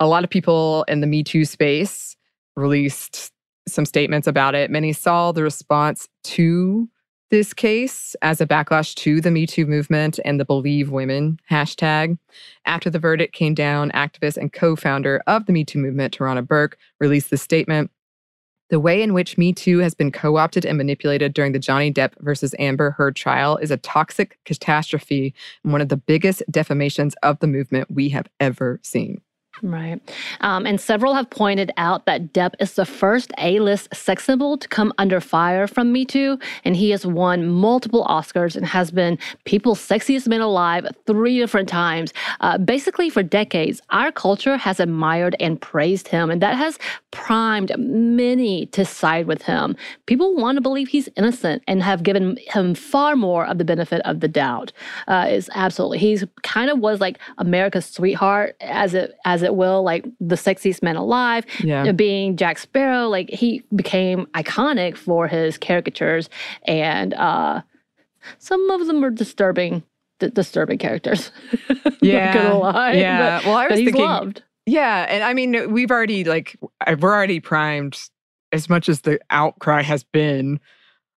a 0.00 0.06
lot 0.06 0.24
of 0.24 0.30
people 0.30 0.84
in 0.88 1.00
the 1.00 1.06
Me 1.06 1.22
Too 1.22 1.44
space 1.44 2.16
released 2.56 3.30
some 3.68 3.84
statements 3.84 4.26
about 4.26 4.54
it. 4.54 4.70
Many 4.70 4.94
saw 4.94 5.32
the 5.32 5.42
response 5.42 6.08
to 6.24 6.88
this 7.30 7.54
case 7.54 8.14
as 8.22 8.40
a 8.40 8.46
backlash 8.46 8.94
to 8.96 9.20
the 9.20 9.30
Me 9.30 9.46
Too 9.46 9.64
movement 9.64 10.18
and 10.24 10.38
the 10.38 10.44
Believe 10.44 10.90
Women 10.90 11.38
hashtag. 11.50 12.18
After 12.66 12.90
the 12.90 12.98
verdict 12.98 13.34
came 13.34 13.54
down, 13.54 13.90
activist 13.92 14.36
and 14.36 14.52
co 14.52 14.76
founder 14.76 15.22
of 15.26 15.46
the 15.46 15.52
Me 15.52 15.64
Too 15.64 15.78
movement, 15.78 16.16
Tarana 16.16 16.46
Burke, 16.46 16.76
released 16.98 17.30
this 17.30 17.42
statement. 17.42 17.90
The 18.68 18.80
way 18.80 19.02
in 19.02 19.14
which 19.14 19.38
Me 19.38 19.52
Too 19.52 19.78
has 19.78 19.94
been 19.94 20.12
co 20.12 20.36
opted 20.36 20.64
and 20.64 20.76
manipulated 20.76 21.32
during 21.32 21.52
the 21.52 21.58
Johnny 21.58 21.92
Depp 21.92 22.12
versus 22.18 22.54
Amber 22.58 22.90
Heard 22.92 23.16
trial 23.16 23.56
is 23.56 23.70
a 23.70 23.76
toxic 23.76 24.38
catastrophe 24.44 25.34
and 25.62 25.72
one 25.72 25.80
of 25.80 25.88
the 25.88 25.96
biggest 25.96 26.42
defamations 26.50 27.14
of 27.22 27.38
the 27.38 27.46
movement 27.46 27.90
we 27.90 28.08
have 28.10 28.26
ever 28.40 28.80
seen. 28.82 29.20
Right. 29.62 30.00
Um, 30.40 30.64
and 30.66 30.80
several 30.80 31.14
have 31.14 31.28
pointed 31.28 31.70
out 31.76 32.06
that 32.06 32.32
Depp 32.32 32.54
is 32.60 32.74
the 32.74 32.86
first 32.86 33.32
A 33.38 33.60
list 33.60 33.94
sex 33.94 34.24
symbol 34.24 34.56
to 34.56 34.68
come 34.68 34.92
under 34.96 35.20
fire 35.20 35.66
from 35.66 35.92
Me 35.92 36.04
Too. 36.04 36.38
And 36.64 36.76
he 36.76 36.90
has 36.90 37.04
won 37.04 37.46
multiple 37.46 38.06
Oscars 38.08 38.56
and 38.56 38.64
has 38.66 38.90
been 38.90 39.18
people's 39.44 39.78
sexiest 39.78 40.28
man 40.28 40.40
alive 40.40 40.86
three 41.06 41.38
different 41.38 41.68
times. 41.68 42.12
Uh, 42.40 42.56
basically, 42.56 43.10
for 43.10 43.22
decades, 43.22 43.82
our 43.90 44.10
culture 44.10 44.56
has 44.56 44.80
admired 44.80 45.36
and 45.40 45.60
praised 45.60 46.08
him. 46.08 46.30
And 46.30 46.40
that 46.40 46.56
has 46.56 46.78
primed 47.10 47.72
many 47.78 48.66
to 48.66 48.84
side 48.84 49.26
with 49.26 49.42
him. 49.42 49.76
People 50.06 50.34
want 50.36 50.56
to 50.56 50.62
believe 50.62 50.88
he's 50.88 51.08
innocent 51.16 51.62
and 51.66 51.82
have 51.82 52.02
given 52.02 52.38
him 52.48 52.74
far 52.74 53.14
more 53.14 53.46
of 53.46 53.58
the 53.58 53.64
benefit 53.64 54.00
of 54.02 54.20
the 54.20 54.28
doubt. 54.28 54.72
Uh, 55.06 55.26
is 55.28 55.50
absolutely. 55.54 55.98
He's 55.98 56.24
kind 56.42 56.70
of 56.70 56.78
was 56.78 57.00
like 57.00 57.18
America's 57.38 57.86
sweetheart, 57.86 58.56
as 58.60 58.94
it 58.94 59.18
as 59.24 59.42
it 59.42 59.49
will, 59.54 59.82
like 59.82 60.04
the 60.20 60.34
sexiest 60.36 60.82
man 60.82 60.96
alive. 60.96 61.44
Yeah. 61.62 61.84
Uh, 61.88 61.92
Being 61.92 62.36
Jack 62.36 62.58
Sparrow, 62.58 63.08
like 63.08 63.30
he 63.30 63.62
became 63.74 64.26
iconic 64.34 64.96
for 64.96 65.28
his 65.28 65.58
caricatures, 65.58 66.28
and 66.64 67.14
uh, 67.14 67.62
some 68.38 68.68
of 68.70 68.86
them 68.86 69.04
are 69.04 69.10
disturbing. 69.10 69.82
d- 70.18 70.30
disturbing 70.30 70.78
characters. 70.78 71.32
Yeah. 72.02 72.52
Lie. 72.54 72.92
Yeah. 72.94 73.38
But, 73.40 73.46
Well, 73.46 73.56
I 73.56 73.66
was 73.68 73.78
thinking- 73.78 74.02
loved. 74.04 74.42
Yeah, 74.66 75.06
and 75.08 75.24
I 75.24 75.34
mean, 75.34 75.72
we've 75.72 75.90
already 75.90 76.22
like 76.24 76.56
we're 76.98 77.14
already 77.14 77.40
primed 77.40 77.98
as 78.52 78.68
much 78.68 78.88
as 78.88 79.00
the 79.00 79.18
outcry 79.30 79.82
has 79.82 80.04
been 80.04 80.60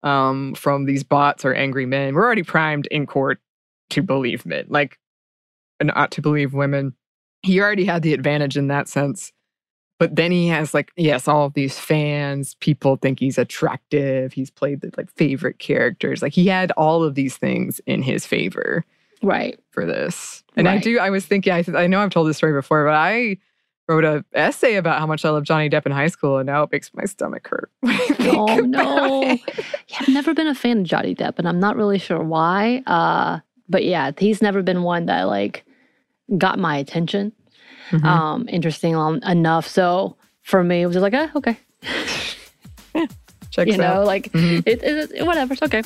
um, 0.04 0.54
from 0.56 0.86
these 0.86 1.04
bots 1.04 1.44
or 1.44 1.54
angry 1.54 1.86
men. 1.86 2.14
We're 2.16 2.24
already 2.26 2.44
primed 2.44 2.88
in 2.88 3.06
court 3.06 3.40
to 3.92 4.02
believe 4.02 4.46
men, 4.46 4.66
like 4.70 4.98
not 5.84 6.12
to 6.12 6.22
believe 6.22 6.54
women. 6.54 6.94
He 7.44 7.60
already 7.60 7.86
had 7.86 8.02
the 8.04 8.14
advantage 8.14 8.58
in 8.58 8.68
that 8.68 8.88
sense. 8.88 9.32
But 10.00 10.16
then 10.16 10.32
he 10.32 10.48
has 10.48 10.74
like 10.74 10.92
yes, 10.98 11.28
all 11.28 11.46
of 11.46 11.54
these 11.54 11.78
fans. 11.78 12.56
People 12.56 12.96
think 12.96 13.20
he's 13.20 13.38
attractive. 13.38 14.34
He's 14.34 14.50
played 14.50 14.82
the 14.82 14.92
like 14.98 15.12
favorite 15.12 15.60
characters. 15.60 16.22
Like 16.24 16.34
he 16.34 16.48
had 16.48 16.72
all 16.72 17.04
of 17.04 17.14
these 17.16 17.38
things 17.38 17.80
in 17.86 18.02
his 18.02 18.26
favor 18.26 18.84
Right. 19.22 19.60
for 19.70 19.86
this. 19.86 20.44
And 20.56 20.68
I 20.68 20.80
do, 20.80 20.98
I 20.98 21.12
was 21.12 21.26
thinking, 21.28 21.54
I, 21.54 21.64
I 21.76 21.86
know 21.86 22.00
I've 22.02 22.10
told 22.10 22.28
this 22.28 22.38
story 22.38 22.54
before, 22.54 22.84
but 22.86 22.96
I 22.96 23.38
wrote 23.88 24.04
an 24.04 24.26
essay 24.34 24.76
about 24.76 24.98
how 25.00 25.06
much 25.06 25.24
I 25.24 25.30
love 25.30 25.44
Johnny 25.44 25.70
Depp 25.70 25.86
in 25.86 25.92
high 25.92 26.08
school, 26.08 26.40
and 26.40 26.48
now 26.48 26.64
it 26.64 26.72
makes 26.72 26.92
my 26.96 27.06
stomach 27.06 27.48
hurt. 27.48 27.70
Oh 28.22 28.58
no. 28.58 29.24
Yeah, 29.88 29.98
I've 30.00 30.08
never 30.10 30.34
been 30.34 30.48
a 30.48 30.56
fan 30.56 30.80
of 30.80 30.84
Johnny 30.86 31.14
Depp, 31.14 31.38
and 31.38 31.48
I'm 31.48 31.60
not 31.60 31.76
really 31.76 32.00
sure 32.00 32.24
why. 32.24 32.82
Uh, 32.88 33.40
but 33.70 33.84
yeah, 33.86 34.12
he's 34.18 34.42
never 34.42 34.64
been 34.64 34.82
one 34.82 35.06
that 35.06 35.24
like 35.28 35.64
got 36.38 36.60
my 36.60 36.78
attention. 36.78 37.32
Mhm. 37.92 38.06
Um, 38.06 38.48
interesting 38.50 38.94
enough. 38.94 39.68
So 39.68 40.16
for 40.44 40.64
me, 40.64 40.82
it 40.82 40.86
was 40.86 40.96
just 40.96 41.02
like, 41.04 41.14
ah, 41.14 41.30
okay, 41.36 41.58
Checks 43.52 43.72
you 43.72 43.78
know, 43.78 44.02
out. 44.02 44.06
like 44.06 44.32
Mhm. 44.32 44.64
it, 44.66 44.82
it, 44.84 45.12
it- 45.12 45.26
whatever, 45.26 45.54
it's 45.54 45.62
okay. 45.64 45.82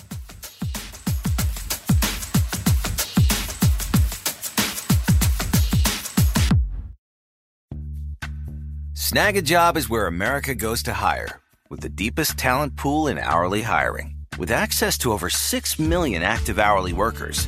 Snag 8.93 9.37
a 9.37 9.41
job 9.41 9.77
is 9.77 9.89
where 9.89 10.07
America 10.07 10.55
goes 10.55 10.83
to 10.83 10.93
hire, 10.93 11.39
with 11.69 11.81
the 11.81 11.89
deepest 11.89 12.37
talent 12.37 12.75
pool 12.75 13.07
in 13.07 13.17
hourly 13.17 13.61
hiring. 13.61 14.15
With 14.37 14.51
access 14.51 14.97
to 14.99 15.11
over 15.11 15.29
6 15.29 15.79
million 15.79 16.23
active 16.23 16.59
hourly 16.59 16.93
workers, 16.93 17.47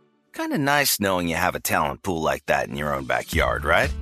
Kind 0.33 0.53
of 0.53 0.59
nice 0.59 0.99
knowing 0.99 1.27
you 1.27 1.35
have 1.35 1.55
a 1.55 1.59
talent 1.59 2.03
pool 2.03 2.21
like 2.21 2.45
that 2.45 2.69
in 2.69 2.77
your 2.77 2.95
own 2.95 3.05
backyard, 3.05 3.65
right? 3.65 3.93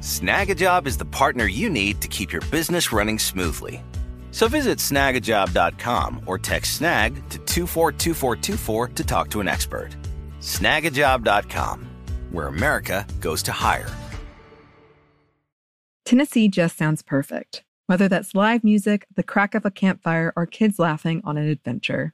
Snagajob 0.00 0.86
is 0.86 0.96
the 0.96 1.04
partner 1.04 1.46
you 1.46 1.68
need 1.68 2.00
to 2.00 2.08
keep 2.08 2.32
your 2.32 2.40
business 2.50 2.92
running 2.92 3.18
smoothly. 3.18 3.82
So 4.30 4.48
visit 4.48 4.78
snagajob.com 4.78 6.22
or 6.26 6.38
text 6.38 6.78
snag 6.78 7.14
to 7.30 7.38
242424 7.38 8.88
to 8.88 9.04
talk 9.04 9.28
to 9.30 9.40
an 9.40 9.48
expert. 9.48 9.90
Snagajob.com, 10.40 11.86
where 12.32 12.46
America 12.46 13.06
goes 13.20 13.42
to 13.44 13.52
hire. 13.52 13.90
Tennessee 16.04 16.48
just 16.48 16.76
sounds 16.78 17.02
perfect. 17.02 17.62
Whether 17.86 18.08
that's 18.08 18.34
live 18.34 18.64
music, 18.64 19.06
the 19.14 19.22
crack 19.22 19.54
of 19.54 19.66
a 19.66 19.70
campfire, 19.70 20.32
or 20.34 20.46
kids 20.46 20.78
laughing 20.78 21.20
on 21.24 21.36
an 21.36 21.48
adventure. 21.48 22.13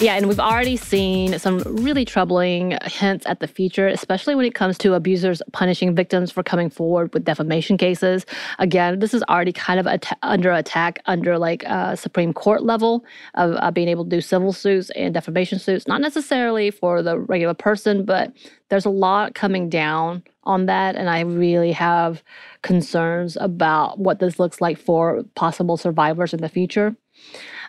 Yeah, 0.00 0.14
and 0.14 0.28
we've 0.28 0.40
already 0.40 0.78
seen 0.78 1.38
some 1.38 1.58
really 1.58 2.06
troubling 2.06 2.78
hints 2.84 3.26
at 3.26 3.40
the 3.40 3.46
future, 3.46 3.86
especially 3.86 4.34
when 4.34 4.46
it 4.46 4.54
comes 4.54 4.78
to 4.78 4.94
abusers 4.94 5.42
punishing 5.52 5.94
victims 5.94 6.32
for 6.32 6.42
coming 6.42 6.70
forward 6.70 7.12
with 7.12 7.26
defamation 7.26 7.76
cases. 7.76 8.24
Again, 8.58 9.00
this 9.00 9.12
is 9.12 9.22
already 9.24 9.52
kind 9.52 9.78
of 9.78 9.86
at- 9.86 10.18
under 10.22 10.52
attack 10.52 11.00
under 11.04 11.36
like 11.36 11.68
uh, 11.68 11.96
Supreme 11.96 12.32
Court 12.32 12.62
level 12.62 13.04
of 13.34 13.56
uh, 13.58 13.70
being 13.70 13.88
able 13.88 14.04
to 14.04 14.10
do 14.10 14.22
civil 14.22 14.54
suits 14.54 14.88
and 14.96 15.12
defamation 15.12 15.58
suits, 15.58 15.86
not 15.86 16.00
necessarily 16.00 16.70
for 16.70 17.02
the 17.02 17.18
regular 17.18 17.52
person, 17.52 18.06
but 18.06 18.32
there's 18.70 18.86
a 18.86 18.90
lot 18.90 19.34
coming 19.34 19.68
down 19.68 20.22
on 20.44 20.64
that. 20.64 20.96
And 20.96 21.10
I 21.10 21.20
really 21.20 21.72
have 21.72 22.22
concerns 22.62 23.36
about 23.38 23.98
what 23.98 24.18
this 24.18 24.38
looks 24.38 24.62
like 24.62 24.78
for 24.78 25.24
possible 25.34 25.76
survivors 25.76 26.32
in 26.32 26.40
the 26.40 26.48
future. 26.48 26.96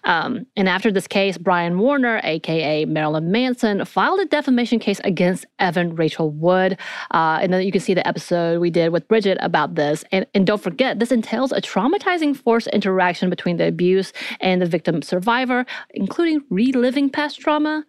Um, 0.03 0.45
and 0.55 0.67
after 0.67 0.91
this 0.91 1.07
case, 1.07 1.37
Brian 1.37 1.77
Warner, 1.77 2.21
aka 2.23 2.85
Marilyn 2.85 3.31
Manson, 3.31 3.85
filed 3.85 4.19
a 4.19 4.25
defamation 4.25 4.79
case 4.79 4.99
against 5.03 5.45
Evan 5.59 5.95
Rachel 5.95 6.31
Wood. 6.31 6.77
Uh, 7.11 7.39
and 7.41 7.53
then 7.53 7.61
you 7.63 7.71
can 7.71 7.81
see 7.81 7.93
the 7.93 8.07
episode 8.07 8.59
we 8.59 8.69
did 8.69 8.89
with 8.89 9.07
Bridget 9.07 9.37
about 9.41 9.75
this. 9.75 10.03
And, 10.11 10.25
and 10.33 10.47
don't 10.47 10.61
forget, 10.61 10.99
this 10.99 11.11
entails 11.11 11.51
a 11.51 11.61
traumatizing 11.61 12.35
forced 12.35 12.67
interaction 12.67 13.29
between 13.29 13.57
the 13.57 13.67
abuse 13.67 14.13
and 14.39 14.61
the 14.61 14.65
victim 14.65 15.01
survivor, 15.01 15.65
including 15.91 16.41
reliving 16.49 17.09
past 17.09 17.39
trauma 17.39 17.85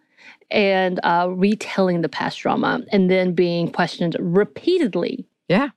and 0.51 0.99
uh, 1.03 1.27
retelling 1.29 2.01
the 2.01 2.09
past 2.09 2.37
trauma, 2.39 2.81
and 2.91 3.09
then 3.09 3.33
being 3.33 3.71
questioned 3.71 4.15
repeatedly. 4.19 5.25
Yeah. 5.47 5.69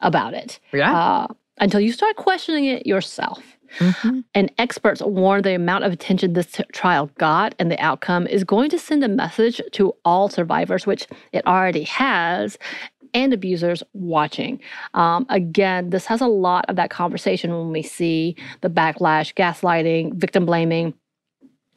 About 0.00 0.34
it. 0.34 0.60
Yeah. 0.72 0.94
Uh, 0.94 1.26
until 1.58 1.80
you 1.80 1.92
start 1.92 2.16
questioning 2.16 2.66
it 2.66 2.86
yourself. 2.86 3.55
Mm-hmm. 3.78 4.20
And 4.34 4.52
experts 4.58 5.02
warn 5.02 5.42
the 5.42 5.54
amount 5.54 5.84
of 5.84 5.92
attention 5.92 6.32
this 6.32 6.46
t- 6.46 6.64
trial 6.72 7.10
got 7.18 7.54
and 7.58 7.70
the 7.70 7.80
outcome 7.80 8.26
is 8.26 8.44
going 8.44 8.70
to 8.70 8.78
send 8.78 9.04
a 9.04 9.08
message 9.08 9.60
to 9.72 9.94
all 10.04 10.28
survivors, 10.28 10.86
which 10.86 11.06
it 11.32 11.46
already 11.46 11.84
has, 11.84 12.58
and 13.14 13.32
abusers 13.32 13.82
watching. 13.94 14.60
Um, 14.94 15.26
again, 15.28 15.90
this 15.90 16.06
has 16.06 16.20
a 16.20 16.26
lot 16.26 16.66
of 16.68 16.76
that 16.76 16.90
conversation 16.90 17.50
when 17.50 17.70
we 17.70 17.82
see 17.82 18.36
the 18.60 18.68
backlash, 18.68 19.34
gaslighting, 19.34 20.14
victim 20.14 20.44
blaming 20.44 20.94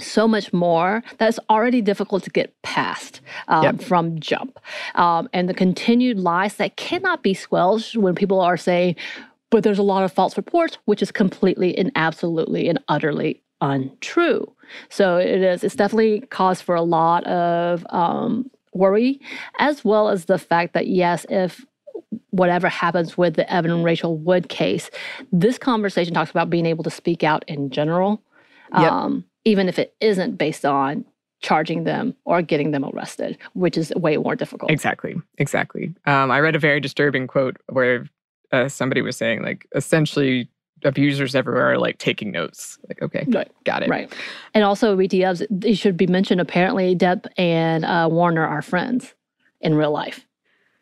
so 0.01 0.27
much 0.27 0.53
more 0.53 1.03
that's 1.17 1.39
already 1.49 1.81
difficult 1.81 2.23
to 2.23 2.29
get 2.29 2.59
past 2.61 3.21
um, 3.47 3.63
yep. 3.63 3.81
from 3.81 4.19
jump. 4.19 4.59
Um, 4.95 5.29
and 5.33 5.49
the 5.49 5.53
continued 5.53 6.19
lies 6.19 6.55
that 6.55 6.77
cannot 6.77 7.23
be 7.23 7.33
squelched 7.33 7.97
when 7.97 8.15
people 8.15 8.39
are 8.39 8.57
saying, 8.57 8.95
but 9.49 9.63
there's 9.63 9.79
a 9.79 9.83
lot 9.83 10.03
of 10.03 10.11
false 10.11 10.37
reports, 10.37 10.77
which 10.85 11.01
is 11.01 11.11
completely 11.11 11.77
and 11.77 11.91
absolutely 11.95 12.69
and 12.69 12.79
utterly 12.87 13.41
untrue. 13.61 14.51
So 14.89 15.17
it 15.17 15.41
is, 15.41 15.63
it's 15.63 15.75
definitely 15.75 16.21
cause 16.29 16.61
for 16.61 16.75
a 16.75 16.81
lot 16.81 17.23
of 17.25 17.85
um, 17.89 18.49
worry, 18.73 19.19
as 19.57 19.83
well 19.83 20.09
as 20.09 20.25
the 20.25 20.37
fact 20.37 20.73
that, 20.73 20.87
yes, 20.87 21.25
if 21.29 21.65
whatever 22.29 22.69
happens 22.69 23.17
with 23.17 23.35
the 23.35 23.51
Evan 23.51 23.71
and 23.71 23.83
Rachel 23.83 24.17
Wood 24.17 24.49
case, 24.49 24.89
this 25.31 25.57
conversation 25.57 26.13
talks 26.13 26.31
about 26.31 26.49
being 26.49 26.65
able 26.65 26.83
to 26.83 26.91
speak 26.91 27.23
out 27.23 27.43
in 27.47 27.69
general, 27.69 28.21
yep. 28.73 28.91
um, 28.91 29.25
even 29.45 29.67
if 29.67 29.79
it 29.79 29.95
isn't 29.99 30.37
based 30.37 30.65
on 30.65 31.05
charging 31.41 31.85
them 31.85 32.15
or 32.25 32.41
getting 32.41 32.71
them 32.71 32.83
arrested, 32.85 33.37
which 33.53 33.77
is 33.77 33.93
way 33.95 34.17
more 34.17 34.35
difficult. 34.35 34.69
Exactly. 34.69 35.15
Exactly. 35.37 35.93
Um, 36.05 36.31
I 36.31 36.39
read 36.39 36.55
a 36.55 36.59
very 36.59 36.79
disturbing 36.79 37.27
quote 37.27 37.57
where 37.69 38.09
uh, 38.51 38.67
somebody 38.67 39.01
was 39.01 39.17
saying 39.17 39.43
like 39.43 39.67
essentially 39.75 40.49
abusers 40.83 41.35
everywhere 41.35 41.73
are 41.73 41.77
like 41.77 41.97
taking 41.97 42.31
notes. 42.31 42.77
Like, 42.87 43.01
okay, 43.01 43.25
right. 43.29 43.51
got 43.63 43.83
it. 43.83 43.89
Right. 43.89 44.11
And 44.53 44.63
also, 44.63 44.95
BTFs, 44.95 45.65
it 45.65 45.75
should 45.75 45.97
be 45.97 46.07
mentioned 46.07 46.41
apparently, 46.41 46.95
Depp 46.95 47.27
and 47.37 47.85
uh, 47.85 48.07
Warner 48.11 48.45
are 48.45 48.61
friends 48.61 49.13
in 49.61 49.75
real 49.75 49.91
life. 49.91 50.25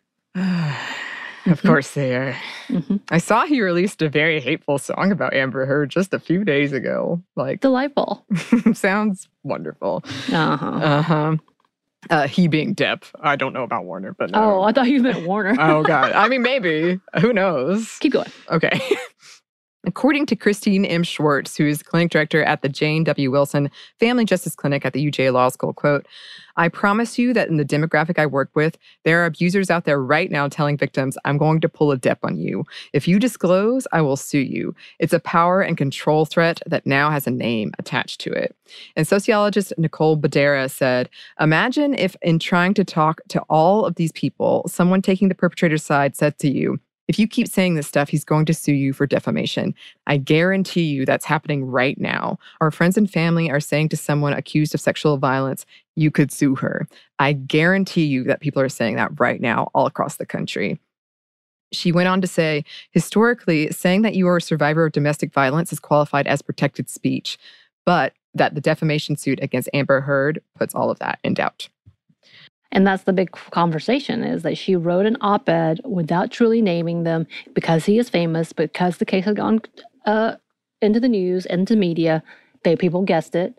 of 0.36 0.42
mm-hmm. 0.44 1.68
course 1.68 1.94
they 1.94 2.16
are. 2.16 2.38
Mm-hmm. 2.68 2.98
I 3.10 3.18
saw 3.18 3.46
he 3.46 3.62
released 3.62 4.02
a 4.02 4.10
very 4.10 4.40
hateful 4.40 4.78
song 4.78 5.12
about 5.12 5.34
Amber 5.34 5.66
Heard 5.66 5.90
just 5.90 6.14
a 6.14 6.20
few 6.20 6.44
days 6.44 6.74
ago. 6.74 7.22
Like, 7.36 7.62
delightful. 7.62 8.26
sounds 8.74 9.28
wonderful. 9.44 10.04
Uh 10.32 10.58
huh. 10.58 10.68
Uh 10.68 11.02
huh. 11.02 11.38
Uh, 12.10 12.28
he 12.28 12.48
being 12.48 12.74
Depp. 12.76 13.04
I 13.20 13.36
don't 13.36 13.54
know 13.54 13.64
about 13.64 13.86
Warner, 13.86 14.14
but 14.14 14.32
no. 14.32 14.60
Oh, 14.60 14.62
I 14.62 14.72
thought 14.72 14.88
you 14.88 15.02
meant 15.02 15.26
Warner. 15.28 15.56
oh 15.60 15.84
God. 15.84 16.12
I 16.14 16.28
mean, 16.30 16.42
maybe. 16.44 17.00
Who 17.22 17.34
knows? 17.34 17.98
Keep 18.00 18.14
going. 18.14 18.32
Okay. 18.50 18.80
According 19.86 20.26
to 20.28 20.36
Christine 20.36 20.86
M. 20.86 21.04
Schwartz, 21.04 21.56
who 21.56 21.66
is 21.66 21.84
clinic 21.84 22.10
director 22.12 22.44
at 22.44 22.62
the 22.62 22.70
Jane 22.70 23.04
W. 23.06 23.32
Wilson 23.32 23.70
Family 24.00 24.26
Justice 24.26 24.56
Clinic 24.56 24.86
at 24.86 24.94
the 24.94 25.06
UJ 25.10 25.32
Law 25.32 25.50
School, 25.50 25.72
quote, 25.72 26.06
I 26.58 26.70
promise 26.70 27.20
you 27.20 27.34
that 27.34 27.50
in 27.50 27.58
the 27.58 27.64
demographic 27.64 28.18
I 28.18 28.26
work 28.26 28.50
with, 28.56 28.78
there 29.06 29.22
are 29.22 29.26
abusers 29.26 29.70
out 29.70 29.86
there 29.86 30.02
right 30.02 30.32
now 30.32 30.48
telling 30.48 30.76
victims, 30.76 31.18
I'm 31.24 31.38
going 31.38 31.62
to 31.62 31.70
pull 31.70 31.92
a 31.92 31.98
Depp 31.98 32.18
on 32.24 32.38
you. 32.38 32.66
If 32.94 33.08
you 33.08 33.20
disclose, 33.20 33.88
I 33.92 34.02
will 34.02 34.18
sue 34.18 34.40
you. 34.40 34.76
It's 35.00 35.14
a 35.14 35.20
power 35.20 35.62
and 35.62 35.78
control 35.78 36.26
threat 36.26 36.60
that 36.66 36.88
now 36.88 37.12
has 37.12 37.28
a 37.28 37.32
name 37.32 37.72
attached 37.78 38.20
to 38.22 38.32
it. 38.32 38.56
And 38.96 39.08
sociologist 39.08 39.72
Nicole 39.78 40.18
Bedera 40.18 40.70
said, 40.70 41.10
Imagine 41.40 41.94
if, 41.94 42.16
in 42.24 42.40
trying 42.40 42.74
to 42.74 42.84
talk 42.84 43.22
to 43.30 43.42
all 43.50 43.86
of 43.86 43.96
these 43.96 44.12
people, 44.12 44.66
someone 44.68 45.04
taking 45.04 45.30
the 45.30 45.36
perpetrator's 45.36 45.84
side 45.84 46.16
said 46.16 46.40
to 46.40 46.50
you, 46.50 46.80
if 47.08 47.18
you 47.18 47.28
keep 47.28 47.48
saying 47.48 47.76
this 47.76 47.88
stuff, 47.88 48.10
he's 48.10 48.26
going 48.26 48.46
to 48.46 48.54
sue 48.54 48.74
you 48.74 48.94
for 48.94 49.08
defamation. 49.08 49.74
I 50.08 50.18
guarantee 50.18 50.84
you 50.84 51.06
that's 51.06 51.26
happening 51.26 51.66
right 51.66 51.98
now. 52.00 52.38
Our 52.60 52.72
friends 52.72 52.98
and 52.98 53.10
family 53.10 53.50
are 53.50 53.60
saying 53.60 53.90
to 53.90 53.98
someone 53.98 54.34
accused 54.34 54.76
of 54.76 54.82
sexual 54.82 55.18
violence, 55.18 55.66
you 55.96 56.12
could 56.12 56.32
sue 56.32 56.56
her. 56.56 56.88
I 57.20 57.34
guarantee 57.34 58.06
you 58.06 58.24
that 58.26 58.42
people 58.42 58.62
are 58.62 58.70
saying 58.70 58.96
that 58.98 59.20
right 59.20 59.42
now 59.42 59.70
all 59.74 59.86
across 59.86 60.18
the 60.18 60.26
country. 60.26 60.80
She 61.72 61.92
went 61.92 62.08
on 62.08 62.22
to 62.22 62.28
say, 62.28 62.64
historically, 62.92 63.72
saying 63.72 64.02
that 64.04 64.16
you 64.16 64.28
are 64.28 64.38
a 64.38 64.42
survivor 64.42 64.86
of 64.86 64.94
domestic 64.94 65.34
violence 65.34 65.74
is 65.74 65.80
qualified 65.80 66.28
as 66.28 66.42
protected 66.42 66.90
speech, 66.90 67.38
but 67.86 68.14
that 68.34 68.56
the 68.56 68.62
defamation 68.62 69.18
suit 69.18 69.40
against 69.42 69.70
Amber 69.74 70.02
Heard 70.02 70.42
puts 70.56 70.76
all 70.76 70.90
of 70.90 71.00
that 71.00 71.20
in 71.24 71.34
doubt. 71.34 71.68
And 72.72 72.86
that's 72.86 73.04
the 73.04 73.14
big 73.14 73.32
conversation 73.32 74.24
is 74.24 74.44
that 74.44 74.58
she 74.58 74.76
wrote 74.76 75.06
an 75.06 75.18
op 75.22 75.48
ed 75.50 75.82
without 75.86 76.32
truly 76.32 76.62
naming 76.62 77.04
them 77.04 77.28
because 77.54 77.86
he 77.86 77.98
is 77.98 78.10
famous, 78.10 78.54
because 78.54 78.98
the 78.98 79.06
case 79.06 79.26
has 79.26 79.36
gone 79.36 79.62
uh, 80.06 80.36
into 80.82 81.00
the 81.00 81.10
news, 81.10 81.46
into 81.46 81.76
media. 81.76 82.24
They 82.64 82.76
people 82.76 83.04
guessed 83.04 83.36
it 83.36 83.58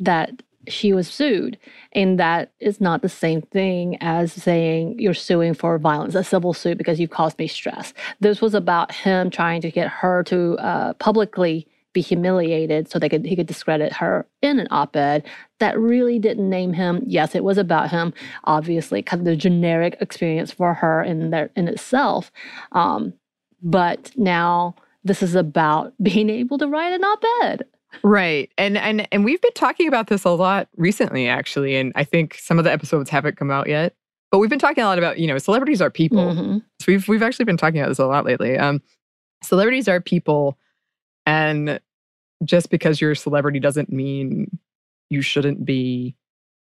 that 0.00 0.42
she 0.66 0.92
was 0.92 1.08
sued. 1.08 1.58
And 1.92 2.18
that 2.18 2.52
is 2.60 2.80
not 2.80 3.02
the 3.02 3.08
same 3.08 3.42
thing 3.42 3.96
as 4.00 4.32
saying 4.32 4.98
you're 4.98 5.14
suing 5.14 5.54
for 5.54 5.78
violence, 5.78 6.14
a 6.14 6.24
civil 6.24 6.52
suit 6.52 6.78
because 6.78 7.00
you've 7.00 7.10
caused 7.10 7.38
me 7.38 7.46
stress. 7.46 7.94
This 8.20 8.40
was 8.40 8.54
about 8.54 8.92
him 8.92 9.30
trying 9.30 9.60
to 9.62 9.70
get 9.70 9.88
her 9.88 10.22
to 10.24 10.58
uh, 10.58 10.92
publicly 10.94 11.66
be 11.92 12.00
humiliated 12.00 12.90
so 12.90 12.98
they 12.98 13.08
could 13.08 13.24
he 13.24 13.34
could 13.34 13.46
discredit 13.46 13.92
her 13.94 14.26
in 14.42 14.60
an 14.60 14.68
op-ed 14.70 15.26
that 15.58 15.78
really 15.78 16.18
didn't 16.18 16.48
name 16.48 16.72
him. 16.72 17.02
Yes, 17.06 17.34
it 17.34 17.44
was 17.44 17.58
about 17.58 17.90
him, 17.90 18.12
obviously, 18.44 19.02
kind 19.02 19.20
of 19.20 19.24
the 19.24 19.36
generic 19.36 19.96
experience 20.00 20.52
for 20.52 20.74
her 20.74 21.02
in 21.02 21.30
there 21.30 21.50
in 21.56 21.66
itself. 21.68 22.30
Um, 22.72 23.14
but 23.62 24.12
now 24.16 24.76
this 25.04 25.22
is 25.22 25.34
about 25.34 25.92
being 26.02 26.30
able 26.30 26.58
to 26.58 26.68
write 26.68 26.92
an 26.92 27.04
op-ed. 27.04 27.64
Right. 28.02 28.50
And 28.58 28.76
and 28.76 29.08
and 29.10 29.24
we've 29.24 29.40
been 29.40 29.52
talking 29.54 29.88
about 29.88 30.08
this 30.08 30.24
a 30.24 30.30
lot 30.30 30.68
recently 30.76 31.26
actually 31.26 31.74
and 31.74 31.90
I 31.96 32.04
think 32.04 32.34
some 32.34 32.58
of 32.58 32.64
the 32.64 32.72
episodes 32.72 33.08
haven't 33.08 33.38
come 33.38 33.50
out 33.50 33.68
yet. 33.68 33.94
But 34.30 34.40
we've 34.40 34.50
been 34.50 34.58
talking 34.58 34.84
a 34.84 34.86
lot 34.86 34.98
about, 34.98 35.18
you 35.18 35.26
know, 35.26 35.38
celebrities 35.38 35.80
are 35.80 35.90
people. 35.90 36.18
Mhm. 36.34 36.62
So 36.80 36.84
we've 36.88 37.08
we've 37.08 37.22
actually 37.22 37.46
been 37.46 37.56
talking 37.56 37.80
about 37.80 37.88
this 37.88 37.98
a 37.98 38.06
lot 38.06 38.26
lately. 38.26 38.58
Um 38.58 38.82
celebrities 39.42 39.88
are 39.88 40.02
people 40.02 40.58
and 41.28 41.80
just 42.44 42.70
because 42.70 43.00
you're 43.00 43.10
a 43.12 43.16
celebrity 43.16 43.60
doesn't 43.60 43.92
mean 43.92 44.58
you 45.10 45.20
shouldn't 45.22 45.64
be 45.64 46.14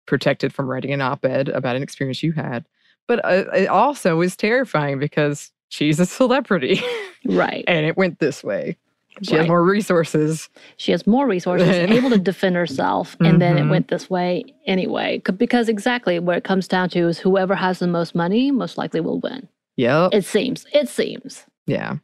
protected 0.06 0.52
from 0.52 0.66
writing 0.66 0.92
an 0.92 1.00
op-ed 1.00 1.48
about 1.48 1.76
an 1.76 1.82
experience 1.82 2.22
you 2.22 2.32
had. 2.32 2.66
But 3.08 3.24
uh, 3.24 3.44
it 3.54 3.68
also 3.68 4.20
is 4.20 4.36
terrifying 4.36 4.98
because 4.98 5.50
she's 5.68 5.98
a 6.00 6.06
celebrity 6.06 6.80
Right. 7.24 7.64
and 7.68 7.86
it 7.86 7.96
went 7.96 8.18
this 8.18 8.42
way. 8.44 8.76
She 9.22 9.34
has 9.36 9.46
more 9.46 9.62
resources. 9.64 10.48
She 10.78 10.92
has 10.92 11.06
more 11.06 11.26
resources, 11.26 11.68
able 11.90 12.10
to 12.10 12.18
defend 12.18 12.56
herself, 12.56 13.16
and 13.20 13.40
then 13.40 13.58
it 13.58 13.62
Mhm. 13.64 13.70
went 13.70 13.88
this 13.88 14.08
way 14.08 14.44
anyway. 14.66 15.20
Because 15.36 15.68
exactly 15.68 16.18
what 16.18 16.36
it 16.38 16.44
comes 16.44 16.66
down 16.68 16.88
to 16.90 17.08
is 17.08 17.18
whoever 17.18 17.54
has 17.54 17.80
the 17.80 17.86
most 17.86 18.14
money 18.14 18.50
most 18.50 18.78
likely 18.78 19.00
will 19.00 19.20
win. 19.20 19.48
Yep. 19.76 20.14
It 20.14 20.24
seems. 20.24 20.66
It 20.72 20.88
seems. 20.88 21.44
Yeah. 21.66 21.96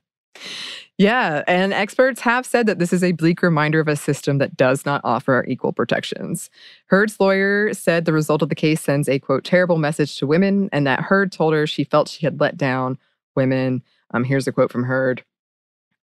Yeah. 0.99 1.45
And 1.47 1.75
experts 1.75 2.23
have 2.23 2.47
said 2.47 2.67
that 2.67 2.79
this 2.79 2.93
is 2.93 3.05
a 3.05 3.13
bleak 3.13 3.43
reminder 3.43 3.81
of 3.81 3.89
a 3.89 3.97
system 3.97 4.39
that 4.39 4.57
does 4.57 4.87
not 4.87 5.03
offer 5.05 5.45
equal 5.47 5.73
protections. 5.73 6.49
Heard's 6.87 7.21
lawyer 7.21 7.75
said 7.75 8.07
the 8.07 8.15
result 8.15 8.41
of 8.41 8.49
the 8.49 8.55
case 8.55 8.81
sends 8.81 9.07
a 9.09 9.19
quote, 9.19 9.45
terrible 9.45 9.77
message 9.77 10.17
to 10.17 10.27
women, 10.27 10.71
and 10.73 10.87
that 10.87 11.01
Heard 11.01 11.33
told 11.33 11.53
her 11.53 11.67
she 11.67 11.85
felt 11.85 12.09
she 12.09 12.25
had 12.25 12.41
let 12.41 12.57
down 12.57 12.97
women. 13.35 13.83
Um, 14.15 14.25
here's 14.25 14.47
a 14.47 14.53
quote 14.53 14.73
from 14.73 14.85
Heard. 14.85 15.23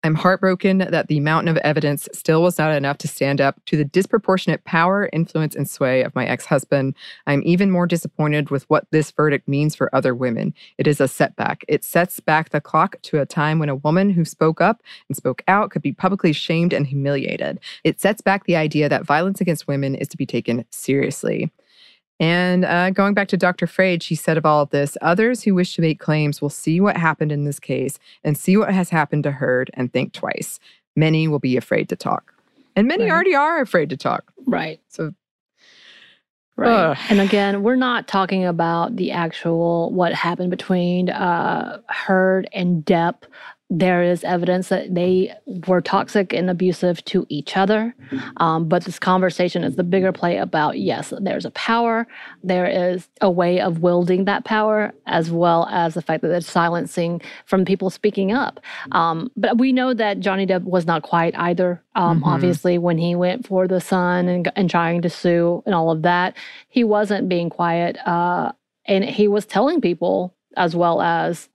I'm 0.05 0.15
heartbroken 0.15 0.79
that 0.79 1.07
the 1.07 1.21
mountain 1.21 1.47
of 1.47 1.55
evidence 1.63 2.09
still 2.11 2.43
was 2.43 2.57
not 2.57 2.75
enough 2.75 2.97
to 2.99 3.07
stand 3.07 3.39
up 3.39 3.63
to 3.67 3.77
the 3.77 3.85
disproportionate 3.85 4.65
power, 4.65 5.09
influence, 5.13 5.55
and 5.55 5.69
sway 5.69 6.03
of 6.03 6.13
my 6.13 6.25
ex 6.25 6.45
husband. 6.45 6.95
I'm 7.25 7.41
even 7.45 7.71
more 7.71 7.87
disappointed 7.87 8.49
with 8.49 8.69
what 8.69 8.85
this 8.91 9.11
verdict 9.11 9.47
means 9.47 9.75
for 9.75 9.93
other 9.95 10.13
women. 10.13 10.53
It 10.77 10.87
is 10.87 10.99
a 10.99 11.07
setback. 11.07 11.63
It 11.69 11.85
sets 11.85 12.19
back 12.19 12.49
the 12.49 12.59
clock 12.59 13.01
to 13.03 13.21
a 13.21 13.25
time 13.25 13.59
when 13.59 13.69
a 13.69 13.77
woman 13.77 14.09
who 14.09 14.25
spoke 14.25 14.59
up 14.59 14.81
and 15.07 15.15
spoke 15.15 15.41
out 15.47 15.71
could 15.71 15.81
be 15.81 15.93
publicly 15.93 16.33
shamed 16.33 16.73
and 16.73 16.85
humiliated. 16.85 17.61
It 17.85 18.01
sets 18.01 18.19
back 18.19 18.43
the 18.43 18.57
idea 18.57 18.89
that 18.89 19.05
violence 19.05 19.39
against 19.39 19.69
women 19.69 19.95
is 19.95 20.09
to 20.09 20.17
be 20.17 20.25
taken 20.25 20.65
seriously. 20.69 21.49
And 22.19 22.63
uh, 22.63 22.91
going 22.91 23.13
back 23.13 23.27
to 23.29 23.37
Dr. 23.37 23.65
Freyd, 23.65 24.01
she 24.01 24.15
said 24.15 24.37
of 24.37 24.45
all 24.45 24.61
of 24.61 24.69
this 24.69 24.97
others 25.01 25.43
who 25.43 25.55
wish 25.55 25.75
to 25.75 25.81
make 25.81 25.99
claims 25.99 26.41
will 26.41 26.49
see 26.49 26.79
what 26.79 26.95
happened 26.95 27.31
in 27.31 27.43
this 27.43 27.59
case 27.59 27.99
and 28.23 28.37
see 28.37 28.55
what 28.55 28.73
has 28.73 28.89
happened 28.89 29.23
to 29.23 29.31
Heard 29.31 29.71
and 29.73 29.91
think 29.91 30.13
twice. 30.13 30.59
Many 30.95 31.27
will 31.27 31.39
be 31.39 31.57
afraid 31.57 31.89
to 31.89 31.95
talk. 31.95 32.33
And 32.75 32.87
many 32.87 33.03
Right. 33.03 33.11
already 33.11 33.35
are 33.35 33.61
afraid 33.61 33.89
to 33.89 33.97
talk. 33.97 34.31
Right. 34.45 34.79
So, 34.89 35.13
Right. 36.55 36.91
Ugh. 36.91 36.97
And 37.09 37.19
again, 37.19 37.63
we're 37.63 37.75
not 37.75 38.07
talking 38.07 38.45
about 38.45 38.95
the 38.95 39.11
actual 39.11 39.91
what 39.91 40.13
happened 40.13 40.51
between 40.51 41.09
uh, 41.09 41.79
Heard 41.87 42.47
and 42.53 42.85
Depp. 42.85 43.23
There 43.75 44.03
is 44.03 44.23
evidence 44.23 44.69
that 44.69 44.93
they 44.93 45.33
were 45.67 45.81
toxic 45.81 46.31
and 46.31 46.47
abusive 46.47 47.03
to 47.05 47.25
each 47.29 47.57
other. 47.57 47.95
Um, 48.37 48.67
but 48.69 48.85
this 48.85 48.99
conversation 48.99 49.63
is 49.63 49.75
the 49.77 49.83
bigger 49.83 50.11
play 50.11 50.37
about 50.37 50.77
yes, 50.77 51.11
there's 51.19 51.43
a 51.43 51.49
power, 51.51 52.05
there 52.43 52.67
is 52.67 53.07
a 53.19 53.31
way 53.31 53.59
of 53.59 53.79
wielding 53.79 54.25
that 54.25 54.45
power, 54.45 54.93
as 55.07 55.31
well 55.31 55.67
as 55.71 55.95
the 55.95 56.03
fact 56.03 56.21
that 56.21 56.27
there's 56.27 56.45
silencing 56.45 57.19
from 57.45 57.65
people 57.65 57.89
speaking 57.89 58.31
up. 58.31 58.59
Um, 58.91 59.31
but 59.35 59.57
we 59.57 59.71
know 59.71 59.95
that 59.95 60.19
Johnny 60.19 60.45
Depp 60.45 60.63
was 60.65 60.85
not 60.85 61.01
quiet 61.01 61.33
either. 61.37 61.81
Um, 61.95 62.21
Mhm. 62.21 62.27
Obviously, 62.27 62.77
when 62.77 62.99
he 62.99 63.15
went 63.15 63.47
for 63.47 63.67
the 63.67 63.81
Sun 63.81 64.27
and, 64.27 64.51
and 64.55 64.69
trying 64.69 65.01
to 65.01 65.09
sue 65.09 65.63
and 65.65 65.73
all 65.73 65.89
of 65.89 66.03
that, 66.03 66.35
he 66.69 66.83
wasn't 66.83 67.27
being 67.27 67.49
quiet. 67.49 67.97
Uh, 68.05 68.51
and 68.85 69.03
he 69.03 69.27
was 69.27 69.47
telling 69.47 69.81
people 69.81 70.35
as 70.55 70.75
well 70.75 71.01
as 71.01 71.49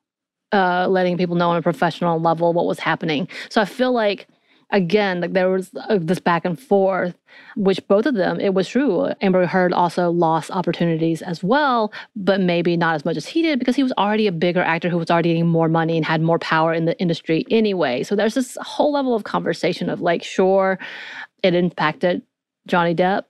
uh, 0.53 0.87
letting 0.89 1.17
people 1.17 1.37
know 1.37 1.51
on 1.51 1.57
a 1.57 1.63
professional 1.63 2.21
level 2.21 2.53
what 2.53 2.67
was 2.67 2.79
happening. 2.79 3.29
So 3.51 3.61
I 3.61 3.65
feel 3.65 3.93
like, 3.93 4.27
again, 4.71 5.21
like 5.21 5.33
there 5.33 5.51
was 5.51 5.71
uh, 5.89 5.99
this 6.01 6.19
back 6.19 6.45
and 6.45 6.59
forth, 6.59 7.17
which 7.57 7.87
both 7.89 8.07
of 8.07 8.15
them, 8.15 8.39
it 8.41 8.55
was 8.55 8.69
true. 8.69 9.11
Amber 9.21 9.47
Heard 9.47 9.73
also 9.73 10.11
lost 10.11 10.51
opportunities 10.51 11.23
as 11.23 11.43
well, 11.43 11.93
but 12.17 12.41
maybe 12.41 12.77
not 12.77 12.95
as 12.95 13.05
much 13.05 13.17
as 13.17 13.27
he 13.27 13.43
did 13.43 13.59
because 13.59 13.77
he 13.77 13.83
was 13.83 13.93
already 13.99 14.27
a 14.27 14.33
bigger 14.33 14.61
actor 14.63 14.89
who 14.89 14.99
was 14.99 15.11
already 15.11 15.31
getting 15.31 15.47
more 15.47 15.69
money 15.69 15.97
and 15.97 16.05
had 16.05 16.21
more 16.21 16.39
power 16.39 16.75
in 16.75 16.85
the 16.85 16.99
industry 16.99 17.47
anyway. 17.51 18.03
So 18.03 18.15
there's 18.15 18.35
this 18.35 18.59
whole 18.61 18.93
level 18.93 19.15
of 19.15 19.25
conversation 19.25 19.89
of 19.89 20.01
like, 20.01 20.23
sure, 20.23 20.79
it 21.43 21.55
impacted 21.55 22.23
Johnny 22.67 22.95
Depp, 22.95 23.25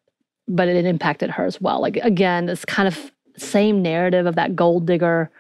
but 0.49 0.69
it 0.69 0.85
impacted 0.85 1.31
her 1.31 1.45
as 1.45 1.61
well. 1.61 1.81
Like 1.81 1.97
again, 1.97 2.47
this 2.47 2.65
kind 2.65 2.89
of 2.89 3.13
same 3.37 3.83
narrative 3.83 4.27
of 4.27 4.35
that 4.35 4.57
gold 4.57 4.87
digger 4.87 5.31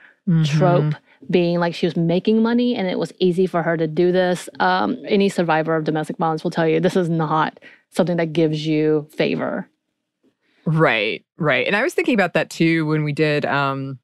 trope 0.45 0.95
being 1.31 1.59
like 1.59 1.75
she 1.75 1.87
was 1.87 1.97
making 1.97 2.43
money 2.43 2.75
and 2.77 2.87
it 2.89 2.99
was 2.99 3.13
easy 3.19 3.47
for 3.47 3.63
her 3.63 3.77
to 3.77 3.87
do 3.87 4.13
this. 4.13 4.49
Um, 4.61 4.97
any 5.07 5.29
survivor 5.29 5.75
of 5.77 5.85
domestic 5.85 6.17
violence 6.19 6.45
will 6.45 6.51
tell 6.51 6.67
you 6.69 6.81
this 6.81 6.97
is 6.97 7.09
not 7.09 7.59
something 7.91 8.17
that 8.19 8.33
gives 8.33 8.67
you 8.67 9.09
favor. 9.13 9.69
Right, 10.67 11.25
right. 11.39 11.67
And 11.67 11.75
I 11.75 11.83
was 11.83 11.95
thinking 11.95 12.15
about 12.15 12.35
that 12.35 12.51
too 12.51 12.87
when 12.87 13.05
we 13.05 13.13
did 13.13 13.45
um 13.47 13.99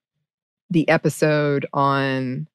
the 0.71 0.89
episode 0.89 1.67
on 1.73 2.49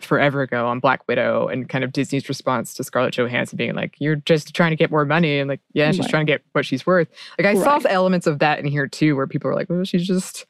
forever 0.00 0.40
ago 0.42 0.66
on 0.66 0.80
Black 0.80 1.06
Widow 1.06 1.46
and 1.48 1.68
kind 1.68 1.84
of 1.84 1.92
Disney's 1.92 2.28
response 2.28 2.74
to 2.74 2.82
Scarlett 2.82 3.14
Johansson 3.14 3.56
being 3.58 3.74
like, 3.74 3.94
You're 3.98 4.16
just 4.16 4.54
trying 4.54 4.70
to 4.70 4.76
get 4.76 4.90
more 4.90 5.04
money 5.04 5.38
and 5.38 5.48
like, 5.48 5.60
yeah, 5.74 5.90
she's 5.92 6.00
Right. 6.00 6.10
trying 6.10 6.26
to 6.26 6.32
get 6.32 6.42
what 6.52 6.64
she's 6.64 6.86
worth. 6.86 7.08
Like 7.38 7.46
I 7.46 7.54
saw 7.54 7.78
elements 7.88 8.26
of 8.26 8.38
that 8.40 8.58
in 8.58 8.64
here 8.66 8.86
too, 8.88 9.14
where 9.14 9.26
people 9.26 9.50
are 9.50 9.54
like, 9.54 9.68
Well, 9.68 9.84
she's 9.84 10.06
just 10.06 10.46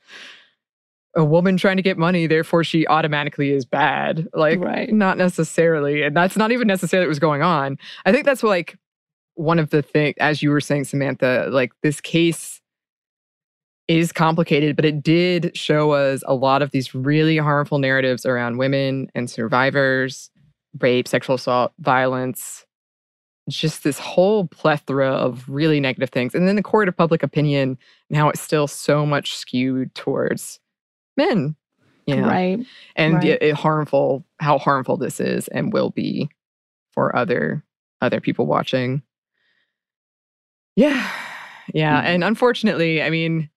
a 1.15 1.25
woman 1.25 1.57
trying 1.57 1.77
to 1.77 1.83
get 1.83 1.99
money, 1.99 2.27
therefore 2.27 2.65
she 2.65 2.87
automatically 2.87 3.51
is 3.51 3.65
bad. 3.65 4.29
Like 4.35 4.61
Right. 4.61 4.93
not 4.93 5.19
necessarily. 5.19 6.03
And 6.03 6.17
that's 6.17 6.37
not 6.37 6.53
even 6.53 6.67
necessarily 6.67 7.07
what 7.07 7.11
was 7.11 7.19
going 7.19 7.43
on. 7.43 7.79
I 8.07 8.13
think 8.13 8.25
that's 8.25 8.43
like 8.43 8.79
one 9.35 9.59
of 9.59 9.71
the 9.71 9.83
things, 9.83 10.15
as 10.21 10.43
you 10.43 10.51
were 10.51 10.61
saying, 10.61 10.85
Samantha, 10.85 11.49
like 11.51 11.73
this 11.83 12.01
case 12.01 12.61
is 13.89 14.13
complicated, 14.13 14.77
but 14.77 14.85
it 14.85 15.03
did 15.03 15.57
show 15.57 15.93
us 15.93 16.23
a 16.27 16.35
lot 16.35 16.63
of 16.63 16.71
these 16.71 16.95
really 16.95 17.37
harmful 17.37 17.79
narratives 17.79 18.25
around 18.25 18.57
women 18.57 19.11
and 19.15 19.29
survivors, 19.29 20.31
rape, 20.81 21.09
sexual 21.09 21.35
assault, 21.37 21.73
violence, 21.81 22.65
just 23.49 23.83
this 23.85 23.99
whole 23.99 24.47
plethora 24.47 25.11
of 25.11 25.47
really 25.49 25.81
negative 25.81 26.11
things. 26.11 26.35
And 26.35 26.47
then 26.47 26.57
the 26.57 26.63
court 26.63 26.89
of 26.89 26.97
public 26.97 27.23
opinion, 27.23 27.77
now 28.09 28.31
it's 28.31 28.41
still 28.41 28.69
so 28.69 29.05
much 29.05 29.35
skewed 29.35 29.95
towards 29.95 30.61
men. 31.17 31.57
You 32.07 32.17
know? 32.17 32.27
Right. 32.27 32.59
and 32.97 33.15
Right. 33.15 33.25
it, 33.27 33.43
it 33.43 33.55
harmful 33.55 34.25
how 34.41 34.59
harmful 34.59 34.97
this 34.97 35.21
is 35.21 35.47
and 35.49 35.73
will 35.73 35.91
be 35.91 36.29
for 36.93 37.15
other 37.15 37.65
other 38.01 38.21
people 38.21 38.47
watching 38.47 39.03
yeah 40.75 41.09
yeah 41.73 42.03
Mhm. 42.03 42.07
and 42.07 42.25
unfortunately 42.25 43.01
i 43.03 43.09
mean 43.11 43.49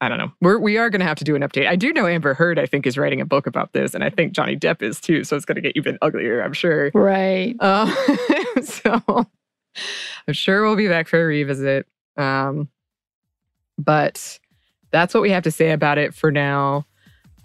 i 0.00 0.08
don't 0.08 0.18
know 0.18 0.30
we're 0.40 0.58
we 0.60 0.76
are 0.78 0.90
going 0.90 1.00
to 1.00 1.06
have 1.06 1.16
to 1.18 1.24
do 1.24 1.34
an 1.34 1.42
update 1.42 1.66
i 1.66 1.74
do 1.74 1.92
know 1.92 2.06
amber 2.06 2.34
heard 2.34 2.58
i 2.58 2.66
think 2.66 2.86
is 2.86 2.96
writing 2.96 3.20
a 3.20 3.24
book 3.26 3.46
about 3.48 3.72
this 3.72 3.94
and 3.94 4.04
i 4.04 4.10
think 4.10 4.32
johnny 4.32 4.56
depp 4.56 4.80
is 4.82 5.00
too 5.00 5.24
so 5.24 5.34
it's 5.34 5.44
going 5.44 5.56
to 5.56 5.60
get 5.62 5.72
even 5.76 5.98
uglier 6.02 6.40
i'm 6.42 6.52
sure 6.52 6.90
Right. 6.94 7.56
um, 7.60 7.92
so 8.62 9.02
i'm 10.28 10.34
sure 10.34 10.62
we'll 10.62 10.76
be 10.76 10.88
back 10.88 11.08
for 11.08 11.20
a 11.20 11.26
revisit 11.26 11.86
um, 12.16 12.68
but 13.78 14.38
that's 14.96 15.12
what 15.12 15.22
we 15.22 15.30
have 15.30 15.42
to 15.42 15.50
say 15.50 15.72
about 15.72 15.98
it 15.98 16.14
for 16.14 16.30
now 16.32 16.86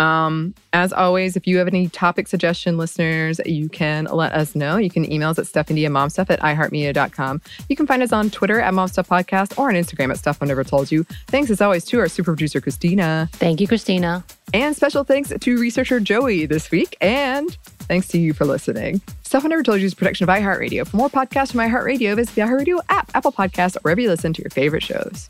um, 0.02 0.56
as 0.74 0.92
always, 0.92 1.36
if 1.36 1.46
you 1.46 1.60
have 1.60 1.68
any 1.68 1.88
topic 1.88 2.28
suggestion, 2.28 2.76
listeners, 2.78 3.40
you 3.46 3.70
can 3.70 4.06
let 4.06 4.34
us 4.34 4.56
know. 4.56 4.78
You 4.78 4.90
can 4.90 5.10
email 5.12 5.30
us 5.30 5.38
at 5.38 5.46
stephanieandmomstuff 5.46 6.30
at 6.32 6.40
iheartmedia.com. 6.40 7.42
You 7.70 7.76
can 7.76 7.86
find 7.86 8.02
us 8.02 8.12
on 8.12 8.32
Twitter 8.32 8.60
at 8.60 8.74
Momstuff 8.74 9.08
Podcast 9.08 9.60
or 9.60 9.70
on 9.70 9.76
Instagram 9.76 10.10
at 10.10 10.18
stuff 10.18 10.40
I 10.42 10.48
never 10.48 10.64
told 10.64 10.92
you. 10.92 11.04
Thanks 11.28 11.52
as 11.52 11.62
always 11.62 11.86
to 11.86 12.00
our 12.00 12.08
super 12.08 12.32
producer, 12.32 12.60
Christina. 12.60 13.30
Thank 13.34 13.62
you, 13.62 13.68
Christina. 13.68 14.24
And 14.56 14.76
special 14.76 15.04
thanks 15.04 15.32
to 15.40 15.60
researcher 15.60 16.00
Joey 16.00 16.48
this 16.48 16.72
week. 16.72 16.98
And 17.00 17.56
thanks 17.82 18.08
to 18.10 18.20
you 18.20 18.34
for 18.34 18.46
listening. 18.46 19.02
Stuff 19.22 19.46
I 19.46 19.50
Never 19.50 19.62
Told 19.62 19.80
You 19.80 19.86
is 19.86 19.94
a 19.94 19.96
production 19.96 20.28
of 20.28 20.36
iHeartRadio. 20.36 20.88
For 20.88 20.98
more 20.98 21.10
podcasts 21.10 21.52
from 21.52 21.60
iHeartRadio, 21.60 22.16
visit 22.16 22.34
the 22.34 22.42
iHeartRadio 22.42 22.82
app, 22.90 23.12
Apple 23.14 23.32
Podcasts, 23.32 23.78
or 23.78 23.82
wherever 23.82 24.02
you 24.02 24.10
listen 24.10 24.34
to 24.34 24.42
your 24.42 24.50
favorite 24.50 24.84
shows. 24.84 25.30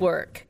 work. 0.00 0.46